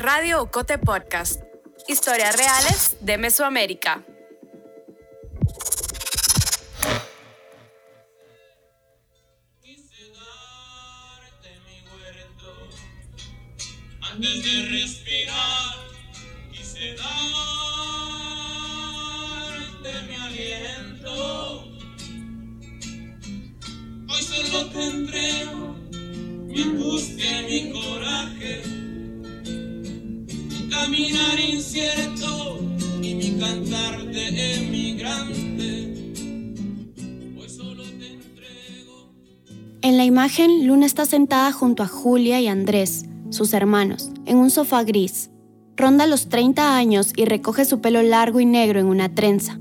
Radio 0.00 0.40
Ocote 0.40 0.78
Podcast. 0.78 1.42
Historias 1.86 2.34
reales 2.34 2.96
de 3.00 3.18
Mesoamérica. 3.18 4.02
Sentada 41.04 41.52
junto 41.52 41.82
a 41.82 41.88
Julia 41.88 42.40
y 42.40 42.48
Andrés, 42.48 43.06
sus 43.30 43.52
hermanos, 43.52 44.10
en 44.26 44.38
un 44.38 44.50
sofá 44.50 44.82
gris. 44.84 45.30
Ronda 45.76 46.06
los 46.06 46.28
30 46.28 46.76
años 46.76 47.12
y 47.16 47.24
recoge 47.24 47.64
su 47.64 47.80
pelo 47.80 48.02
largo 48.02 48.40
y 48.40 48.46
negro 48.46 48.80
en 48.80 48.86
una 48.86 49.14
trenza. 49.14 49.58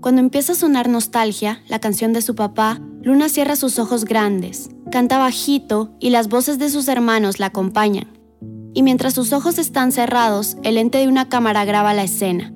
Cuando 0.00 0.20
empieza 0.20 0.52
a 0.52 0.56
sonar 0.56 0.88
nostalgia, 0.88 1.62
la 1.68 1.78
canción 1.78 2.12
de 2.12 2.22
su 2.22 2.34
papá, 2.34 2.80
Luna 3.02 3.28
cierra 3.28 3.56
sus 3.56 3.78
ojos 3.78 4.04
grandes, 4.04 4.70
canta 4.90 5.18
bajito 5.18 5.96
y 5.98 6.10
las 6.10 6.28
voces 6.28 6.58
de 6.58 6.70
sus 6.70 6.88
hermanos 6.88 7.40
la 7.40 7.46
acompañan. 7.46 8.12
Y 8.74 8.82
mientras 8.82 9.14
sus 9.14 9.32
ojos 9.32 9.58
están 9.58 9.92
cerrados, 9.92 10.56
el 10.62 10.76
lente 10.76 10.98
de 10.98 11.08
una 11.08 11.28
cámara 11.28 11.64
graba 11.64 11.94
la 11.94 12.04
escena. 12.04 12.52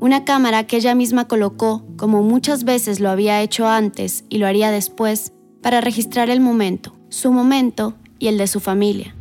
Una 0.00 0.24
cámara 0.24 0.66
que 0.66 0.76
ella 0.76 0.94
misma 0.94 1.28
colocó, 1.28 1.86
como 1.96 2.22
muchas 2.22 2.64
veces 2.64 3.00
lo 3.00 3.10
había 3.10 3.40
hecho 3.42 3.68
antes 3.68 4.24
y 4.28 4.38
lo 4.38 4.46
haría 4.46 4.70
después, 4.70 5.32
para 5.62 5.80
registrar 5.80 6.30
el 6.30 6.40
momento, 6.40 6.94
su 7.12 7.30
momento 7.30 7.92
y 8.18 8.28
el 8.28 8.38
de 8.38 8.46
su 8.46 8.58
familia. 8.58 9.14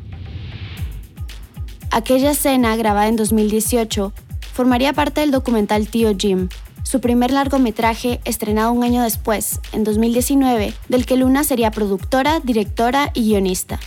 Aquella 1.92 2.32
escena, 2.32 2.76
grabada 2.78 3.10
en 3.10 3.18
2018, 3.18 4.14
formaría 4.54 4.94
parte 4.94 5.22
del 5.22 5.32
documental 5.32 5.88
Tío 5.88 6.16
Jim, 6.18 6.48
su 6.84 7.02
primer 7.02 7.32
largometraje 7.32 8.22
estrenado 8.24 8.72
un 8.72 8.84
año 8.84 9.04
después, 9.04 9.60
en 9.74 9.84
2019, 9.84 10.74
del 10.88 11.06
que 11.06 11.18
Luna 11.18 11.44
sería 11.44 11.72
productora, 11.72 12.40
directora 12.40 13.12
y 13.14 13.26
guionista. 13.30 13.80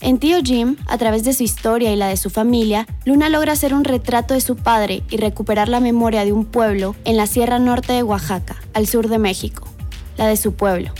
En 0.00 0.18
Tío 0.18 0.38
Jim, 0.44 0.76
a 0.86 0.96
través 0.96 1.24
de 1.24 1.32
su 1.32 1.42
historia 1.42 1.92
y 1.92 1.96
la 1.96 2.06
de 2.06 2.16
su 2.16 2.30
familia, 2.30 2.86
Luna 3.04 3.28
logra 3.28 3.52
hacer 3.52 3.74
un 3.74 3.82
retrato 3.82 4.34
de 4.34 4.40
su 4.40 4.54
padre 4.54 5.02
y 5.10 5.16
recuperar 5.16 5.68
la 5.68 5.80
memoria 5.80 6.24
de 6.24 6.32
un 6.32 6.44
pueblo 6.44 6.94
en 7.04 7.16
la 7.16 7.26
Sierra 7.26 7.58
Norte 7.58 7.92
de 7.92 8.04
Oaxaca, 8.04 8.56
al 8.72 8.86
sur 8.86 9.08
de 9.08 9.18
México, 9.18 9.66
la 10.16 10.28
de 10.28 10.36
su 10.36 10.54
pueblo. 10.54 10.92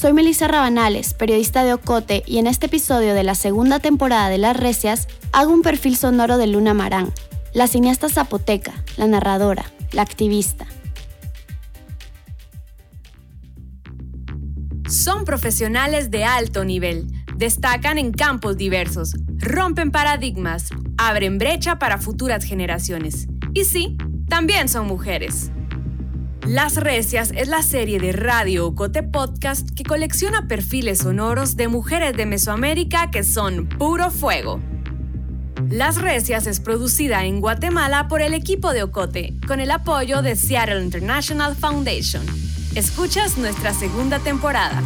Soy 0.00 0.14
Melissa 0.14 0.48
Rabanales, 0.48 1.12
periodista 1.12 1.62
de 1.62 1.74
Ocote, 1.74 2.22
y 2.26 2.38
en 2.38 2.46
este 2.46 2.64
episodio 2.64 3.12
de 3.12 3.22
la 3.22 3.34
segunda 3.34 3.80
temporada 3.80 4.30
de 4.30 4.38
Las 4.38 4.56
Recias 4.56 5.08
hago 5.30 5.52
un 5.52 5.60
perfil 5.60 5.94
sonoro 5.94 6.38
de 6.38 6.46
Luna 6.46 6.72
Marán, 6.72 7.12
la 7.52 7.66
cineasta 7.66 8.08
zapoteca, 8.08 8.72
la 8.96 9.06
narradora, 9.08 9.66
la 9.92 10.00
activista. 10.00 10.64
Son 14.88 15.26
profesionales 15.26 16.10
de 16.10 16.24
alto 16.24 16.64
nivel, 16.64 17.06
destacan 17.36 17.98
en 17.98 18.12
campos 18.12 18.56
diversos, 18.56 19.16
rompen 19.36 19.90
paradigmas, 19.90 20.70
abren 20.96 21.36
brecha 21.36 21.78
para 21.78 21.98
futuras 21.98 22.46
generaciones. 22.46 23.26
Y 23.52 23.66
sí, 23.66 23.98
también 24.30 24.70
son 24.70 24.86
mujeres. 24.86 25.50
Las 26.50 26.74
Recias 26.74 27.32
es 27.36 27.46
la 27.46 27.62
serie 27.62 28.00
de 28.00 28.10
Radio 28.10 28.66
Ocote 28.66 29.04
Podcast 29.04 29.70
que 29.70 29.84
colecciona 29.84 30.48
perfiles 30.48 30.98
sonoros 30.98 31.54
de 31.54 31.68
mujeres 31.68 32.16
de 32.16 32.26
Mesoamérica 32.26 33.12
que 33.12 33.22
son 33.22 33.68
puro 33.68 34.10
fuego. 34.10 34.58
Las 35.68 36.02
Recias 36.02 36.48
es 36.48 36.58
producida 36.58 37.24
en 37.24 37.40
Guatemala 37.40 38.08
por 38.08 38.20
el 38.20 38.34
equipo 38.34 38.72
de 38.72 38.82
Ocote, 38.82 39.36
con 39.46 39.60
el 39.60 39.70
apoyo 39.70 40.22
de 40.22 40.34
Seattle 40.34 40.82
International 40.82 41.54
Foundation. 41.54 42.26
Escuchas 42.74 43.38
nuestra 43.38 43.72
segunda 43.72 44.18
temporada. 44.18 44.82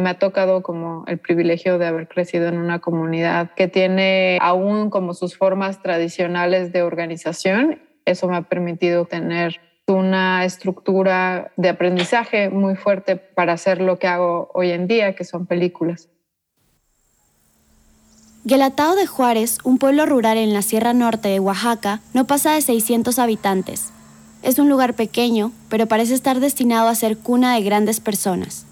Me 0.00 0.10
ha 0.10 0.18
tocado 0.18 0.62
como 0.62 1.04
el 1.06 1.18
privilegio 1.18 1.78
de 1.78 1.86
haber 1.86 2.08
crecido 2.08 2.48
en 2.48 2.58
una 2.58 2.80
comunidad 2.80 3.50
que 3.54 3.68
tiene 3.68 4.38
aún 4.40 4.90
como 4.90 5.14
sus 5.14 5.36
formas 5.36 5.82
tradicionales 5.82 6.72
de 6.72 6.82
organización. 6.82 7.80
Eso 8.04 8.28
me 8.28 8.36
ha 8.36 8.42
permitido 8.42 9.04
tener 9.04 9.60
una 9.86 10.44
estructura 10.44 11.52
de 11.56 11.68
aprendizaje 11.68 12.48
muy 12.48 12.76
fuerte 12.76 13.16
para 13.16 13.54
hacer 13.54 13.80
lo 13.80 13.98
que 13.98 14.06
hago 14.06 14.50
hoy 14.54 14.70
en 14.70 14.86
día, 14.86 15.14
que 15.14 15.24
son 15.24 15.46
películas. 15.46 16.08
Guelatao 18.44 18.96
de 18.96 19.06
Juárez, 19.06 19.58
un 19.64 19.78
pueblo 19.78 20.06
rural 20.06 20.38
en 20.38 20.54
la 20.54 20.62
Sierra 20.62 20.94
Norte 20.94 21.28
de 21.28 21.40
Oaxaca, 21.40 22.00
no 22.14 22.26
pasa 22.26 22.54
de 22.54 22.62
600 22.62 23.18
habitantes. 23.18 23.92
Es 24.42 24.58
un 24.58 24.70
lugar 24.70 24.94
pequeño, 24.94 25.52
pero 25.68 25.86
parece 25.86 26.14
estar 26.14 26.40
destinado 26.40 26.88
a 26.88 26.94
ser 26.94 27.18
cuna 27.18 27.54
de 27.54 27.62
grandes 27.62 28.00
personas. 28.00 28.66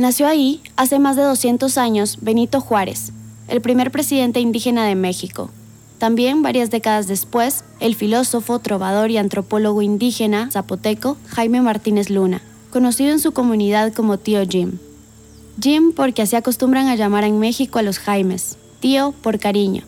Nació 0.00 0.28
ahí, 0.28 0.62
hace 0.76 0.98
más 0.98 1.16
de 1.16 1.24
200 1.24 1.76
años, 1.76 2.16
Benito 2.22 2.62
Juárez, 2.62 3.12
el 3.48 3.60
primer 3.60 3.90
presidente 3.90 4.40
indígena 4.40 4.86
de 4.86 4.94
México. 4.94 5.50
También, 5.98 6.40
varias 6.40 6.70
décadas 6.70 7.06
después, 7.06 7.64
el 7.80 7.94
filósofo, 7.94 8.60
trovador 8.60 9.10
y 9.10 9.18
antropólogo 9.18 9.82
indígena 9.82 10.50
zapoteco 10.50 11.18
Jaime 11.26 11.60
Martínez 11.60 12.08
Luna, 12.08 12.40
conocido 12.70 13.12
en 13.12 13.18
su 13.18 13.32
comunidad 13.32 13.92
como 13.92 14.16
Tío 14.16 14.40
Jim. 14.48 14.78
Jim 15.60 15.92
porque 15.92 16.22
así 16.22 16.34
acostumbran 16.34 16.86
a 16.88 16.96
llamar 16.96 17.24
en 17.24 17.38
México 17.38 17.78
a 17.78 17.82
los 17.82 17.98
Jaimes, 17.98 18.56
tío 18.80 19.12
por 19.20 19.38
cariño. 19.38 19.82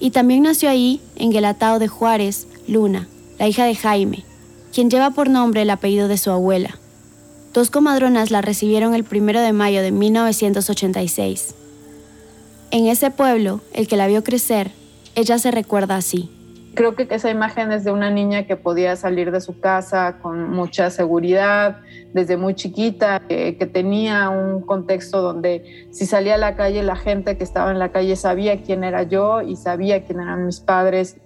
Y 0.00 0.10
también 0.10 0.42
nació 0.42 0.68
ahí, 0.68 1.00
en 1.14 1.30
Guelatao 1.30 1.78
de 1.78 1.86
Juárez, 1.86 2.48
Luna, 2.66 3.06
la 3.38 3.46
hija 3.46 3.66
de 3.66 3.76
Jaime, 3.76 4.24
quien 4.74 4.90
lleva 4.90 5.12
por 5.12 5.30
nombre 5.30 5.62
el 5.62 5.70
apellido 5.70 6.08
de 6.08 6.18
su 6.18 6.32
abuela. 6.32 6.76
Dos 7.52 7.70
comadronas 7.70 8.30
la 8.30 8.42
recibieron 8.42 8.94
el 8.94 9.04
1 9.10 9.40
de 9.40 9.52
mayo 9.52 9.82
de 9.82 9.90
1986. 9.90 11.54
En 12.70 12.86
ese 12.86 13.10
pueblo, 13.10 13.62
el 13.72 13.88
que 13.88 13.96
la 13.96 14.06
vio 14.06 14.22
crecer, 14.22 14.70
ella 15.14 15.38
se 15.38 15.50
recuerda 15.50 15.96
así. 15.96 16.30
Creo 16.74 16.94
que 16.94 17.08
esa 17.10 17.30
imagen 17.30 17.72
es 17.72 17.82
de 17.82 17.90
una 17.90 18.10
niña 18.10 18.46
que 18.46 18.56
podía 18.56 18.94
salir 18.94 19.32
de 19.32 19.40
su 19.40 19.58
casa 19.58 20.18
con 20.20 20.50
mucha 20.50 20.90
seguridad 20.90 21.78
desde 22.12 22.36
muy 22.36 22.54
chiquita, 22.54 23.22
eh, 23.28 23.56
que 23.56 23.66
tenía 23.66 24.28
un 24.28 24.60
contexto 24.60 25.22
donde 25.22 25.88
si 25.90 26.06
salía 26.06 26.34
a 26.34 26.38
la 26.38 26.54
calle 26.54 26.82
la 26.82 26.94
gente 26.94 27.36
que 27.36 27.44
estaba 27.44 27.72
en 27.72 27.78
la 27.78 27.90
calle 27.90 28.14
sabía 28.14 28.62
quién 28.62 28.84
era 28.84 29.02
yo 29.02 29.40
y 29.40 29.56
sabía 29.56 30.04
quién 30.04 30.20
eran 30.20 30.46
mis 30.46 30.60
padres. 30.60 31.16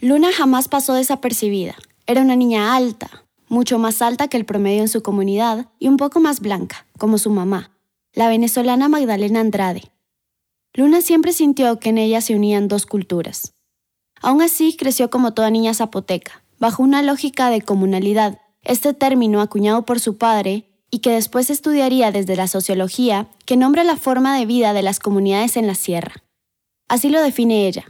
Luna 0.00 0.28
jamás 0.32 0.68
pasó 0.68 0.94
desapercibida. 0.94 1.76
Era 2.06 2.20
una 2.20 2.36
niña 2.36 2.74
alta, 2.74 3.08
mucho 3.50 3.78
más 3.78 4.00
alta 4.00 4.28
que 4.28 4.36
el 4.36 4.46
promedio 4.46 4.80
en 4.80 4.88
su 4.88 5.02
comunidad 5.02 5.66
y 5.78 5.88
un 5.88 5.96
poco 5.96 6.20
más 6.20 6.40
blanca, 6.40 6.86
como 6.96 7.18
su 7.18 7.30
mamá, 7.30 7.72
la 8.14 8.28
venezolana 8.28 8.88
Magdalena 8.88 9.40
Andrade. 9.40 9.90
Luna 10.72 11.00
siempre 11.00 11.32
sintió 11.32 11.80
que 11.80 11.90
en 11.90 11.98
ella 11.98 12.20
se 12.20 12.36
unían 12.36 12.68
dos 12.68 12.86
culturas. 12.86 13.54
Aún 14.22 14.40
así, 14.40 14.76
creció 14.76 15.10
como 15.10 15.34
toda 15.34 15.50
niña 15.50 15.74
zapoteca, 15.74 16.44
bajo 16.60 16.82
una 16.84 17.02
lógica 17.02 17.50
de 17.50 17.60
comunalidad, 17.60 18.38
este 18.62 18.94
término 18.94 19.40
acuñado 19.40 19.84
por 19.84 19.98
su 19.98 20.16
padre 20.16 20.70
y 20.92 21.00
que 21.00 21.10
después 21.10 21.50
estudiaría 21.50 22.12
desde 22.12 22.36
la 22.36 22.46
sociología, 22.46 23.26
que 23.46 23.56
nombra 23.56 23.82
la 23.82 23.96
forma 23.96 24.38
de 24.38 24.46
vida 24.46 24.72
de 24.72 24.82
las 24.82 25.00
comunidades 25.00 25.56
en 25.56 25.66
la 25.66 25.74
sierra. 25.74 26.22
Así 26.88 27.08
lo 27.08 27.20
define 27.20 27.66
ella. 27.66 27.86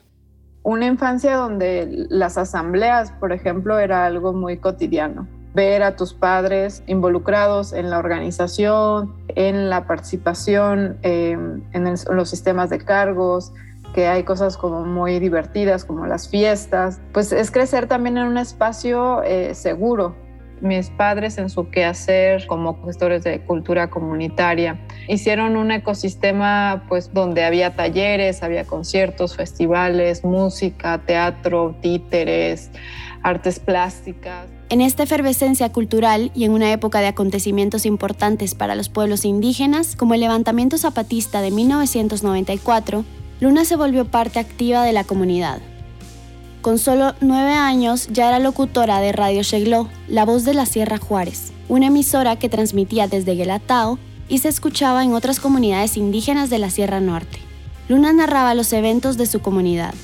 Una 0.62 0.86
infancia 0.86 1.36
donde 1.36 2.06
las 2.08 2.38
asambleas, 2.38 3.12
por 3.12 3.32
ejemplo, 3.32 3.78
era 3.78 4.06
algo 4.06 4.32
muy 4.32 4.58
cotidiano 4.58 5.28
ver 5.54 5.82
a 5.82 5.96
tus 5.96 6.14
padres 6.14 6.82
involucrados 6.86 7.72
en 7.72 7.90
la 7.90 7.98
organización, 7.98 9.14
en 9.28 9.68
la 9.68 9.86
participación 9.86 10.98
em, 11.02 11.62
en, 11.72 11.94
los 12.12 12.30
sistemas 12.30 12.70
de 12.70 12.78
cargos, 12.78 13.52
que 13.94 14.06
hay 14.06 14.22
cosas 14.22 14.56
como 14.56 14.84
muy 14.84 15.18
divertidas 15.18 15.84
como 15.84 16.06
las 16.06 16.28
fiestas, 16.28 17.00
pues 17.12 17.32
es 17.32 17.50
crecer 17.50 17.88
también 17.88 18.18
en 18.18 18.26
un 18.26 18.38
espacio 18.38 19.22
eh, 19.24 19.54
seguro 19.54 20.14
mis 20.60 20.90
padres 20.90 21.38
en 21.38 21.48
su 21.50 21.70
quehacer 21.70 22.46
como 22.46 22.82
gestores 22.84 23.24
de 23.24 23.40
cultura 23.40 23.90
comunitaria. 23.90 24.78
Hicieron 25.08 25.56
un 25.56 25.72
ecosistema 25.72 26.84
pues 26.88 27.12
donde 27.12 27.44
había 27.44 27.74
talleres, 27.74 28.42
había 28.42 28.64
conciertos, 28.64 29.36
festivales, 29.36 30.24
música, 30.24 30.98
teatro, 31.04 31.74
títeres, 31.80 32.70
artes 33.22 33.58
plásticas. 33.58 34.46
En 34.68 34.80
esta 34.80 35.02
efervescencia 35.02 35.72
cultural 35.72 36.30
y 36.34 36.44
en 36.44 36.52
una 36.52 36.72
época 36.72 37.00
de 37.00 37.08
acontecimientos 37.08 37.86
importantes 37.86 38.54
para 38.54 38.74
los 38.74 38.88
pueblos 38.88 39.24
indígenas, 39.24 39.96
como 39.96 40.14
el 40.14 40.20
levantamiento 40.20 40.78
zapatista 40.78 41.40
de 41.42 41.50
1994, 41.50 43.04
Luna 43.40 43.64
se 43.64 43.76
volvió 43.76 44.04
parte 44.04 44.38
activa 44.38 44.84
de 44.84 44.92
la 44.92 45.04
comunidad. 45.04 45.60
Con 46.62 46.78
solo 46.78 47.14
nueve 47.22 47.54
años 47.54 48.08
ya 48.12 48.28
era 48.28 48.38
locutora 48.38 49.00
de 49.00 49.12
Radio 49.12 49.42
Chegló, 49.42 49.88
La 50.08 50.26
Voz 50.26 50.44
de 50.44 50.52
la 50.52 50.66
Sierra 50.66 50.98
Juárez, 50.98 51.52
una 51.70 51.86
emisora 51.86 52.36
que 52.36 52.50
transmitía 52.50 53.08
desde 53.08 53.34
Guelatao 53.34 53.98
y 54.28 54.38
se 54.38 54.48
escuchaba 54.48 55.02
en 55.02 55.14
otras 55.14 55.40
comunidades 55.40 55.96
indígenas 55.96 56.50
de 56.50 56.58
la 56.58 56.68
Sierra 56.68 57.00
Norte. 57.00 57.38
Luna 57.88 58.12
narraba 58.12 58.54
los 58.54 58.74
eventos 58.74 59.16
de 59.16 59.24
su 59.24 59.40
comunidad. 59.40 59.94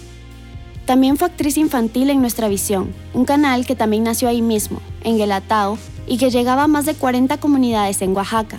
También 0.87 1.19
fue 1.19 1.29
actriz 1.29 1.59
infantil 1.59 2.09
en 2.09 2.23
Nuestra 2.23 2.49
Visión, 2.49 2.95
un 3.13 3.27
canal 3.27 3.67
que 3.67 3.77
también 3.77 4.05
nació 4.05 4.29
ahí 4.29 4.41
mismo, 4.41 4.81
en 5.05 5.19
Guelatao, 5.19 5.77
y 6.07 6.17
que 6.17 6.31
llegaba 6.31 6.63
a 6.63 6.69
más 6.69 6.87
de 6.87 6.95
40 6.95 7.37
comunidades 7.37 8.01
en 8.01 8.17
Oaxaca. 8.17 8.57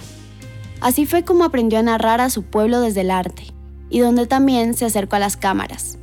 Así 0.81 1.07
fue 1.07 1.23
como 1.23 1.45
aprendió 1.45 1.79
a 1.79 1.83
narrar 1.83 2.21
a 2.21 2.29
su 2.29 2.43
pueblo 2.43 2.79
desde 2.79 3.01
el 3.01 3.09
arte, 3.09 3.45
y 3.89 3.99
donde 3.99 4.27
también 4.27 4.75
se 4.75 4.85
acercó 4.85 5.15
a 5.15 5.19
las 5.19 5.35
cámaras, 5.35 5.97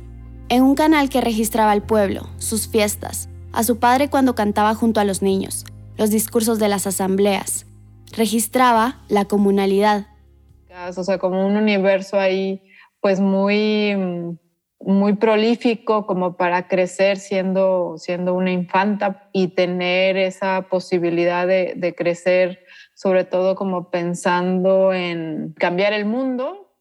en 0.49 0.63
un 0.63 0.75
canal 0.75 1.09
que 1.09 1.21
registraba 1.21 1.71
al 1.71 1.81
pueblo, 1.81 2.29
sus 2.37 2.67
fiestas, 2.67 3.29
a 3.51 3.63
su 3.63 3.79
padre 3.79 4.09
cuando 4.09 4.35
cantaba 4.35 4.75
junto 4.75 4.99
a 4.99 5.05
los 5.05 5.21
niños, 5.21 5.65
los 5.97 6.09
discursos 6.11 6.59
de 6.59 6.69
las 6.69 6.85
asambleas. 6.87 7.65
Registraba 8.15 9.01
la 9.07 9.25
comunalidad. 9.25 10.07
O 10.95 11.03
sea, 11.03 11.17
como 11.17 11.45
un 11.45 11.55
universo 11.55 12.19
ahí, 12.19 12.61
pues 12.99 13.19
muy, 13.19 13.95
muy 14.79 15.15
prolífico 15.15 16.05
como 16.05 16.37
para 16.37 16.67
crecer 16.67 17.17
siendo, 17.17 17.95
siendo 17.97 18.33
una 18.33 18.51
infanta 18.51 19.29
y 19.33 19.49
tener 19.49 20.17
esa 20.17 20.67
posibilidad 20.69 21.47
de, 21.47 21.73
de 21.75 21.95
crecer, 21.95 22.59
sobre 22.93 23.23
todo 23.23 23.55
como 23.55 23.89
pensando 23.89 24.93
en 24.93 25.55
cambiar 25.57 25.93
el 25.93 26.05
mundo. 26.05 26.73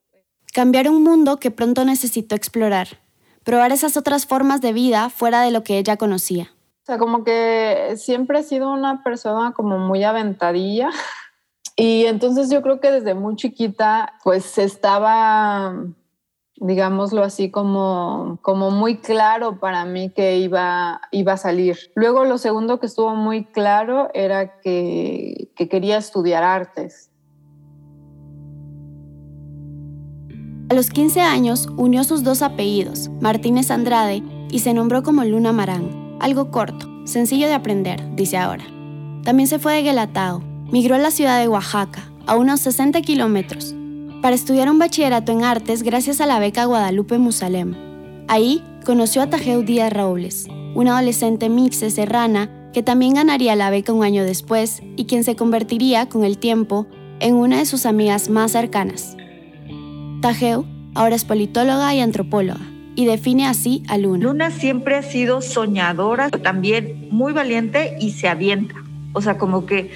Cambiar 0.53 0.89
un 0.89 1.03
mundo 1.03 1.39
que 1.39 1.51
pronto 1.51 1.85
necesitó 1.85 2.35
explorar 2.35 3.04
probar 3.45 3.73
esas 3.73 3.97
otras 3.97 4.27
formas 4.27 4.61
de 4.61 4.73
vida 4.73 5.11
fuera 5.11 5.43
de 5.43 5.51
lo 5.51 5.63
que 5.63 5.79
ella 5.79 5.97
conocía. 5.97 6.51
O 6.83 6.87
sea, 6.87 6.99
como 6.99 7.25
que 7.25 7.95
siempre 7.97 8.41
he 8.41 8.43
sido 8.43 8.71
una 8.71 9.03
persona 9.03 9.53
como 9.53 9.79
muy 9.79 10.05
aventadilla 10.05 10.91
y 11.77 12.07
entonces 12.07 12.51
yo 12.51 12.63
creo 12.63 12.81
que 12.81 12.91
desde 12.91 13.15
muy 13.15 13.37
chiquita 13.37 14.15
pues 14.23 14.59
estaba 14.59 15.75
digámoslo 16.57 17.23
así, 17.23 17.51
como, 17.51 18.39
como 18.43 18.71
muy 18.71 18.99
claro 18.99 19.59
para 19.59 19.85
mí 19.85 20.11
que 20.11 20.39
iba, 20.39 21.01
iba 21.11 21.33
a 21.33 21.37
salir. 21.37 21.79
Luego 21.95 22.25
lo 22.25 22.39
segundo 22.39 22.79
que 22.79 22.87
estuvo 22.87 23.15
muy 23.15 23.45
claro 23.45 24.11
era 24.15 24.61
que, 24.61 25.51
que 25.57 25.69
quería 25.69 25.97
estudiar 25.99 26.45
artes. 26.45 27.11
A 30.75 30.77
los 30.77 30.91
15 30.91 31.21
años 31.21 31.69
unió 31.77 32.03
sus 32.03 32.25
dos 32.25 32.43
apellidos, 32.43 33.09
Martínez 33.21 33.71
Andrade, 33.71 34.25
y 34.51 34.59
se 34.59 34.75
nombró 34.75 35.05
como 35.05 35.23
Luna 35.23 35.53
Marán. 35.53 36.17
Algo 36.19 36.51
corto, 36.51 36.91
sencillo 37.07 37.47
de 37.47 37.55
aprender, 37.55 38.03
dice 38.17 38.39
ahora. 38.39 38.65
También 39.23 39.47
se 39.47 39.61
fue 39.61 39.75
de 39.75 39.83
Guelatao, 39.85 40.43
migró 40.73 40.97
a 40.97 40.99
la 40.99 41.13
ciudad 41.13 41.39
de 41.39 41.47
Oaxaca, 41.47 42.11
a 42.27 42.35
unos 42.35 42.59
60 42.59 43.03
kilómetros, 43.03 43.73
para 44.21 44.35
estudiar 44.35 44.69
un 44.69 44.81
bachillerato 44.81 45.31
en 45.31 45.45
artes 45.45 45.85
gracias 45.85 46.21
a 46.21 46.27
la 46.27 46.41
beca 46.41 46.65
Guadalupe 46.65 47.19
Musalem. 47.19 47.77
Ahí 48.27 48.61
conoció 48.85 49.23
a 49.23 49.31
Tajeu 49.31 49.63
Díaz 49.63 49.93
Robles, 49.93 50.49
una 50.75 50.99
adolescente 50.99 51.51
mixe 51.51 51.89
serrana 51.91 52.51
que 52.73 52.83
también 52.83 53.15
ganaría 53.15 53.55
la 53.55 53.71
beca 53.71 53.93
un 53.93 54.03
año 54.03 54.25
después 54.25 54.83
y 54.97 55.05
quien 55.05 55.23
se 55.23 55.37
convertiría 55.37 56.09
con 56.09 56.25
el 56.25 56.37
tiempo 56.37 56.89
en 57.21 57.37
una 57.37 57.59
de 57.59 57.67
sus 57.67 57.87
amigas 57.87 58.29
más 58.29 58.51
cercanas. 58.51 59.17
Tajeu 60.25 60.65
ahora 60.95 61.17
es 61.17 61.25
politóloga 61.27 61.95
y 61.95 62.01
antropóloga 62.01 62.63
y 62.97 63.05
define 63.05 63.47
así 63.47 63.83
a 63.89 63.99
Luna. 63.99 64.25
Luna 64.25 64.51
siempre 64.51 64.95
ha 64.97 65.03
sido 65.03 65.43
soñadora, 65.43 66.31
también 66.31 67.09
muy 67.11 67.35
valiente 67.35 67.99
y 68.01 68.13
se 68.13 68.29
avienta. 68.29 68.75
O 69.13 69.21
sea, 69.21 69.37
como 69.37 69.67
que, 69.67 69.93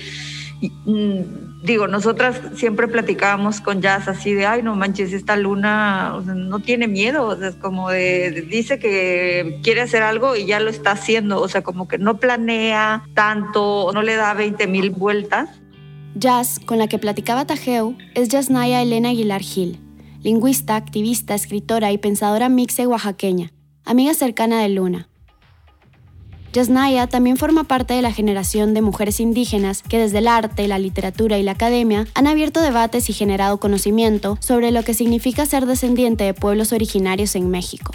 mm, 0.61 1.65
digo, 1.65 1.89
nosotras 1.89 2.43
siempre 2.57 2.89
platicábamos 2.89 3.63
con 3.63 3.81
Jazz 3.81 4.07
así 4.07 4.35
de, 4.35 4.45
ay, 4.45 4.63
no 4.63 4.77
manches, 4.77 5.15
esta 5.15 5.35
Luna 5.35 6.21
no 6.27 6.59
tiene 6.59 6.89
miedo, 6.89 7.25
o 7.27 7.35
sea, 7.35 7.49
es 7.49 7.57
como 7.57 7.89
de, 7.89 8.47
dice 8.51 8.79
que 8.79 9.61
quiere 9.63 9.81
hacer 9.81 10.03
algo 10.03 10.37
y 10.37 10.45
ya 10.45 10.61
lo 10.61 10.69
está 10.69 10.91
haciendo, 10.91 11.41
o 11.41 11.49
sea, 11.49 11.63
como 11.63 11.89
que 11.89 11.97
no 11.97 12.19
planea 12.19 13.03
tanto, 13.15 13.93
no 13.95 14.03
le 14.03 14.17
da 14.17 14.35
20 14.35 14.67
mil 14.67 14.91
vueltas. 14.91 15.49
Jazz, 16.17 16.61
con 16.67 16.77
la 16.77 16.87
que 16.87 16.99
platicaba 16.99 17.47
Tajeu, 17.47 17.97
es 18.15 18.29
Jasnaya 18.29 18.83
Elena 18.83 19.09
Aguilar 19.09 19.41
Gil 19.41 19.88
lingüista, 20.23 20.77
activista, 20.77 21.35
escritora 21.35 21.93
y 21.93 21.99
pensadora 21.99 22.49
mixe 22.49 22.87
oaxaqueña, 22.87 23.53
amiga 23.85 24.15
cercana 24.15 24.61
de 24.61 24.69
Luna. 24.69 25.09
Yasnaya 26.53 27.07
también 27.07 27.37
forma 27.37 27.65
parte 27.65 27.95
de 27.95 28.03
la 28.03 28.13
generación 28.13 28.73
de 28.73 28.81
mujeres 28.81 29.21
indígenas 29.21 29.83
que 29.83 29.99
desde 29.99 30.19
el 30.19 30.29
arte, 30.29 30.67
la 30.67 30.79
literatura 30.79 31.39
y 31.39 31.43
la 31.43 31.53
academia 31.53 32.07
han 32.15 32.27
abierto 32.27 32.63
debates 32.63 33.11
y 33.11 33.13
generado 33.13 33.61
conocimiento 33.61 34.39
sobre 34.41 34.73
lo 34.73 34.83
que 34.83 34.95
significa 34.95 35.47
ser 35.47 35.67
descendiente 35.67 36.25
de 36.25 36.35
pueblos 36.35 36.73
originarios 36.73 37.37
en 37.37 37.51
México. 37.51 37.93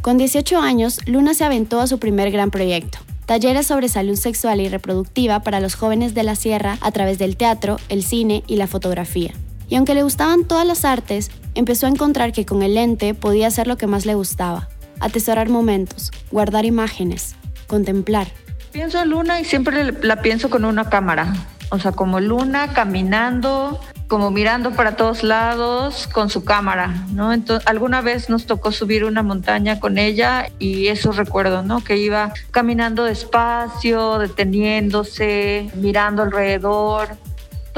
Con 0.00 0.16
18 0.16 0.60
años, 0.60 1.00
Luna 1.06 1.34
se 1.34 1.44
aventó 1.44 1.80
a 1.80 1.88
su 1.88 1.98
primer 1.98 2.30
gran 2.30 2.50
proyecto, 2.52 2.98
talleres 3.26 3.66
sobre 3.66 3.88
salud 3.88 4.16
sexual 4.16 4.60
y 4.60 4.68
reproductiva 4.68 5.40
para 5.40 5.60
los 5.60 5.74
jóvenes 5.74 6.14
de 6.14 6.22
la 6.22 6.36
sierra 6.36 6.78
a 6.80 6.92
través 6.92 7.18
del 7.18 7.36
teatro, 7.36 7.78
el 7.88 8.04
cine 8.04 8.44
y 8.46 8.56
la 8.56 8.68
fotografía. 8.68 9.34
Y 9.68 9.76
aunque 9.76 9.94
le 9.94 10.02
gustaban 10.02 10.44
todas 10.44 10.66
las 10.66 10.84
artes, 10.84 11.30
empezó 11.54 11.86
a 11.86 11.90
encontrar 11.90 12.32
que 12.32 12.46
con 12.46 12.62
el 12.62 12.74
lente 12.74 13.14
podía 13.14 13.48
hacer 13.48 13.66
lo 13.66 13.76
que 13.76 13.86
más 13.86 14.06
le 14.06 14.14
gustaba, 14.14 14.68
atesorar 15.00 15.48
momentos, 15.48 16.10
guardar 16.30 16.64
imágenes, 16.64 17.36
contemplar. 17.66 18.28
Pienso 18.72 19.02
en 19.02 19.10
Luna 19.10 19.40
y 19.40 19.44
siempre 19.44 19.92
la 20.02 20.22
pienso 20.22 20.50
con 20.50 20.64
una 20.64 20.88
cámara, 20.88 21.34
o 21.70 21.78
sea, 21.78 21.92
como 21.92 22.20
Luna 22.20 22.72
caminando, 22.72 23.78
como 24.08 24.30
mirando 24.30 24.70
para 24.72 24.96
todos 24.96 25.22
lados 25.22 26.08
con 26.08 26.30
su 26.30 26.44
cámara. 26.44 27.04
Entonces, 27.10 27.66
alguna 27.66 28.00
vez 28.00 28.30
nos 28.30 28.46
tocó 28.46 28.72
subir 28.72 29.04
una 29.04 29.22
montaña 29.22 29.80
con 29.80 29.98
ella 29.98 30.46
y 30.58 30.88
eso 30.88 31.12
recuerdo, 31.12 31.62
¿no? 31.62 31.84
Que 31.84 31.98
iba 31.98 32.32
caminando 32.50 33.04
despacio, 33.04 34.18
deteniéndose, 34.18 35.70
mirando 35.74 36.22
alrededor, 36.22 37.08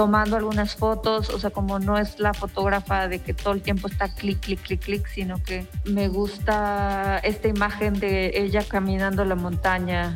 tomando 0.01 0.39
algunas 0.39 0.77
fotos, 0.77 1.29
o 1.29 1.39
sea, 1.39 1.51
como 1.51 1.79
no 1.79 1.99
es 1.99 2.19
la 2.19 2.33
fotógrafa 2.33 3.07
de 3.07 3.19
que 3.19 3.35
todo 3.35 3.53
el 3.53 3.61
tiempo 3.61 3.87
está 3.87 4.09
clic, 4.09 4.41
clic, 4.41 4.63
clic, 4.63 4.83
clic, 4.83 5.07
sino 5.09 5.43
que 5.43 5.67
me 5.85 6.09
gusta 6.09 7.19
esta 7.23 7.49
imagen 7.49 8.01
de 8.01 8.33
ella 8.35 8.65
caminando 8.67 9.27
la 9.27 9.35
montaña, 9.35 10.15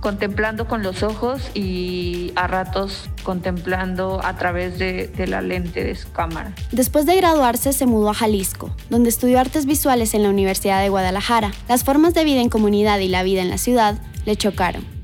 contemplando 0.00 0.66
con 0.66 0.82
los 0.82 1.02
ojos 1.02 1.50
y 1.52 2.32
a 2.34 2.46
ratos 2.46 3.10
contemplando 3.24 4.24
a 4.24 4.38
través 4.38 4.78
de, 4.78 5.08
de, 5.08 5.26
la 5.26 5.42
lente 5.42 5.84
de 5.84 5.94
su 5.96 6.10
cámara. 6.12 6.54
Después 6.72 7.04
de 7.04 7.14
graduarse 7.16 7.74
se 7.74 7.84
mudó 7.84 8.08
a 8.08 8.14
Jalisco, 8.14 8.74
donde 8.88 9.10
estudió 9.10 9.38
artes 9.38 9.66
visuales 9.66 10.14
en 10.14 10.22
la 10.22 10.30
Universidad 10.30 10.80
de 10.80 10.88
Guadalajara. 10.88 11.52
Las 11.68 11.84
formas 11.84 12.14
de 12.14 12.24
vida 12.24 12.40
en 12.40 12.48
comunidad 12.48 13.00
y 13.00 13.08
la 13.08 13.22
vida 13.22 13.42
en 13.42 13.50
la 13.50 13.58
ciudad 13.58 13.98
le 14.24 14.34
chocaron 14.36 14.95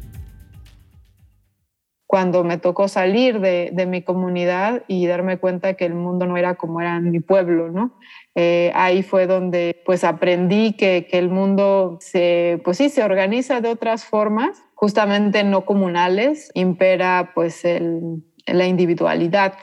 cuando 2.12 2.44
me 2.44 2.58
tocó 2.58 2.88
salir 2.88 3.40
de, 3.40 3.86
mi 3.88 4.02
comunidad 4.02 4.82
y 4.86 5.06
darme 5.06 5.38
cuenta 5.38 5.72
que 5.72 5.86
el 5.86 5.94
mundo 5.94 6.26
no 6.26 6.36
era 6.36 6.56
como 6.56 6.82
era 6.82 6.96
en 6.96 7.10
mi 7.10 7.20
pueblo, 7.20 7.70
¿no? 7.70 7.96
Eh, 8.34 8.70
ahí 8.74 9.02
fue 9.02 9.26
donde 9.26 9.80
pues 9.86 10.04
aprendí 10.04 10.74
que, 10.74 11.08
el 11.12 11.30
mundo 11.30 11.96
se, 12.02 12.60
pues 12.64 12.76
sí, 12.76 12.90
se 12.90 13.02
organiza 13.02 13.62
de 13.62 13.70
otras 13.70 14.04
formas, 14.04 14.62
justamente 14.74 15.42
no 15.42 15.64
comunales, 15.64 16.50
impera 16.52 17.30
pues 17.34 17.62
la 17.64 18.66
individualidad. 18.66 19.54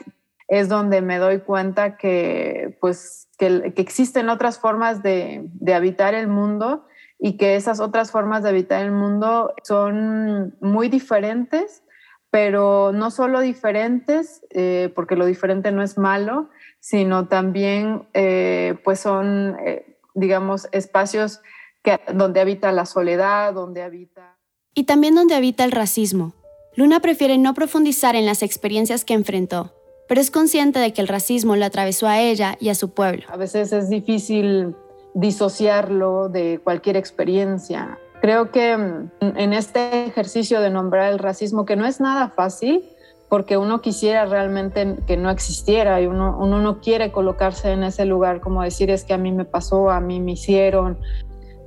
Es 0.48 0.70
donde 0.70 1.04
me 1.04 1.20
doy 1.20 1.42
cuenta 1.42 1.98
que 1.98 2.76
pues 2.82 3.30
que, 3.38 3.74
existen 3.76 4.28
otras 4.28 4.58
formas 4.58 5.04
de, 5.04 5.44
de 5.54 5.76
habitar 5.76 6.16
el 6.16 6.28
mundo 6.28 6.88
y 7.20 7.38
que 7.38 7.56
esas 7.56 7.80
otras 7.80 8.10
formas 8.10 8.42
de 8.42 8.50
habitar 8.50 8.84
el 8.84 8.92
mundo 8.92 9.54
son 9.62 10.56
muy 10.62 10.90
diferentes 10.90 11.84
pero 12.32 12.92
no 12.94 13.12
solo 13.12 13.40
diferentes, 13.40 14.46
eh, 14.52 14.92
porque 14.96 15.16
lo 15.16 15.26
diferente 15.26 15.72
no 15.72 15.82
es 15.82 15.98
malo, 15.98 16.50
sino 16.80 17.28
también 17.28 18.08
eh, 18.14 18.76
pues 18.84 19.00
son, 19.00 19.58
eh, 19.66 19.98
digamos, 20.14 20.68
espacios 20.72 21.42
que, 21.84 22.00
donde 22.14 22.40
habita 22.40 22.72
la 22.72 22.86
soledad, 22.86 23.54
donde 23.54 23.82
habita... 23.82 24.38
Y 24.76 24.84
también 24.84 25.16
donde 25.16 25.36
habita 25.36 25.64
el 25.66 25.72
racismo. 25.72 26.34
Luna 26.76 27.00
prefiere 27.00 27.38
no 27.38 27.54
profundizar 27.54 28.16
en 28.16 28.26
las 28.26 28.44
experiencias 28.44 29.04
que 29.04 29.16
enfrentó, 29.16 29.74
pero 30.08 30.22
es 30.22 30.30
consciente 30.32 30.80
de 30.80 30.94
que 30.94 31.02
el 31.02 31.08
racismo 31.08 31.56
lo 31.56 31.66
atravesó 31.66 32.08
a 32.08 32.20
ella 32.20 32.56
y 32.60 32.70
a 32.70 32.76
su 32.76 32.94
pueblo. 32.94 33.24
A 33.30 33.38
veces 33.38 33.74
es 33.74 33.90
difícil 33.90 34.76
disociarlo 35.16 36.30
de 36.30 36.62
cualquier 36.64 36.96
experiencia. 36.96 38.00
Creo 38.22 38.52
que 38.52 38.78
mm, 38.78 39.10
en 39.22 39.54
este 39.54 40.06
ejercicio 40.06 40.62
de 40.62 40.70
nombrar 40.70 41.12
el 41.12 41.20
racismo, 41.20 41.66
que 41.66 41.76
no 41.76 41.86
es 41.86 42.00
nada 42.00 42.30
fácil, 42.30 42.84
porque 43.30 43.58
uno 43.58 43.82
quisiera 43.82 44.26
realmente 44.26 44.98
que 45.06 45.16
no 45.16 45.30
existiera 45.30 46.02
y 46.02 46.08
uno, 46.08 46.36
uno 46.40 46.62
no 46.62 46.82
quiere 46.82 47.12
colocarse 47.12 47.72
en 47.72 47.84
ese 47.84 48.06
lugar 48.06 48.42
como 48.42 48.64
decir 48.64 48.90
es 48.90 49.04
que 49.04 49.14
a 49.14 49.18
mí 49.20 49.32
me 49.32 49.46
pasó, 49.46 49.92
a 49.92 50.02
mí 50.02 50.20
me 50.20 50.32
hicieron, 50.32 50.98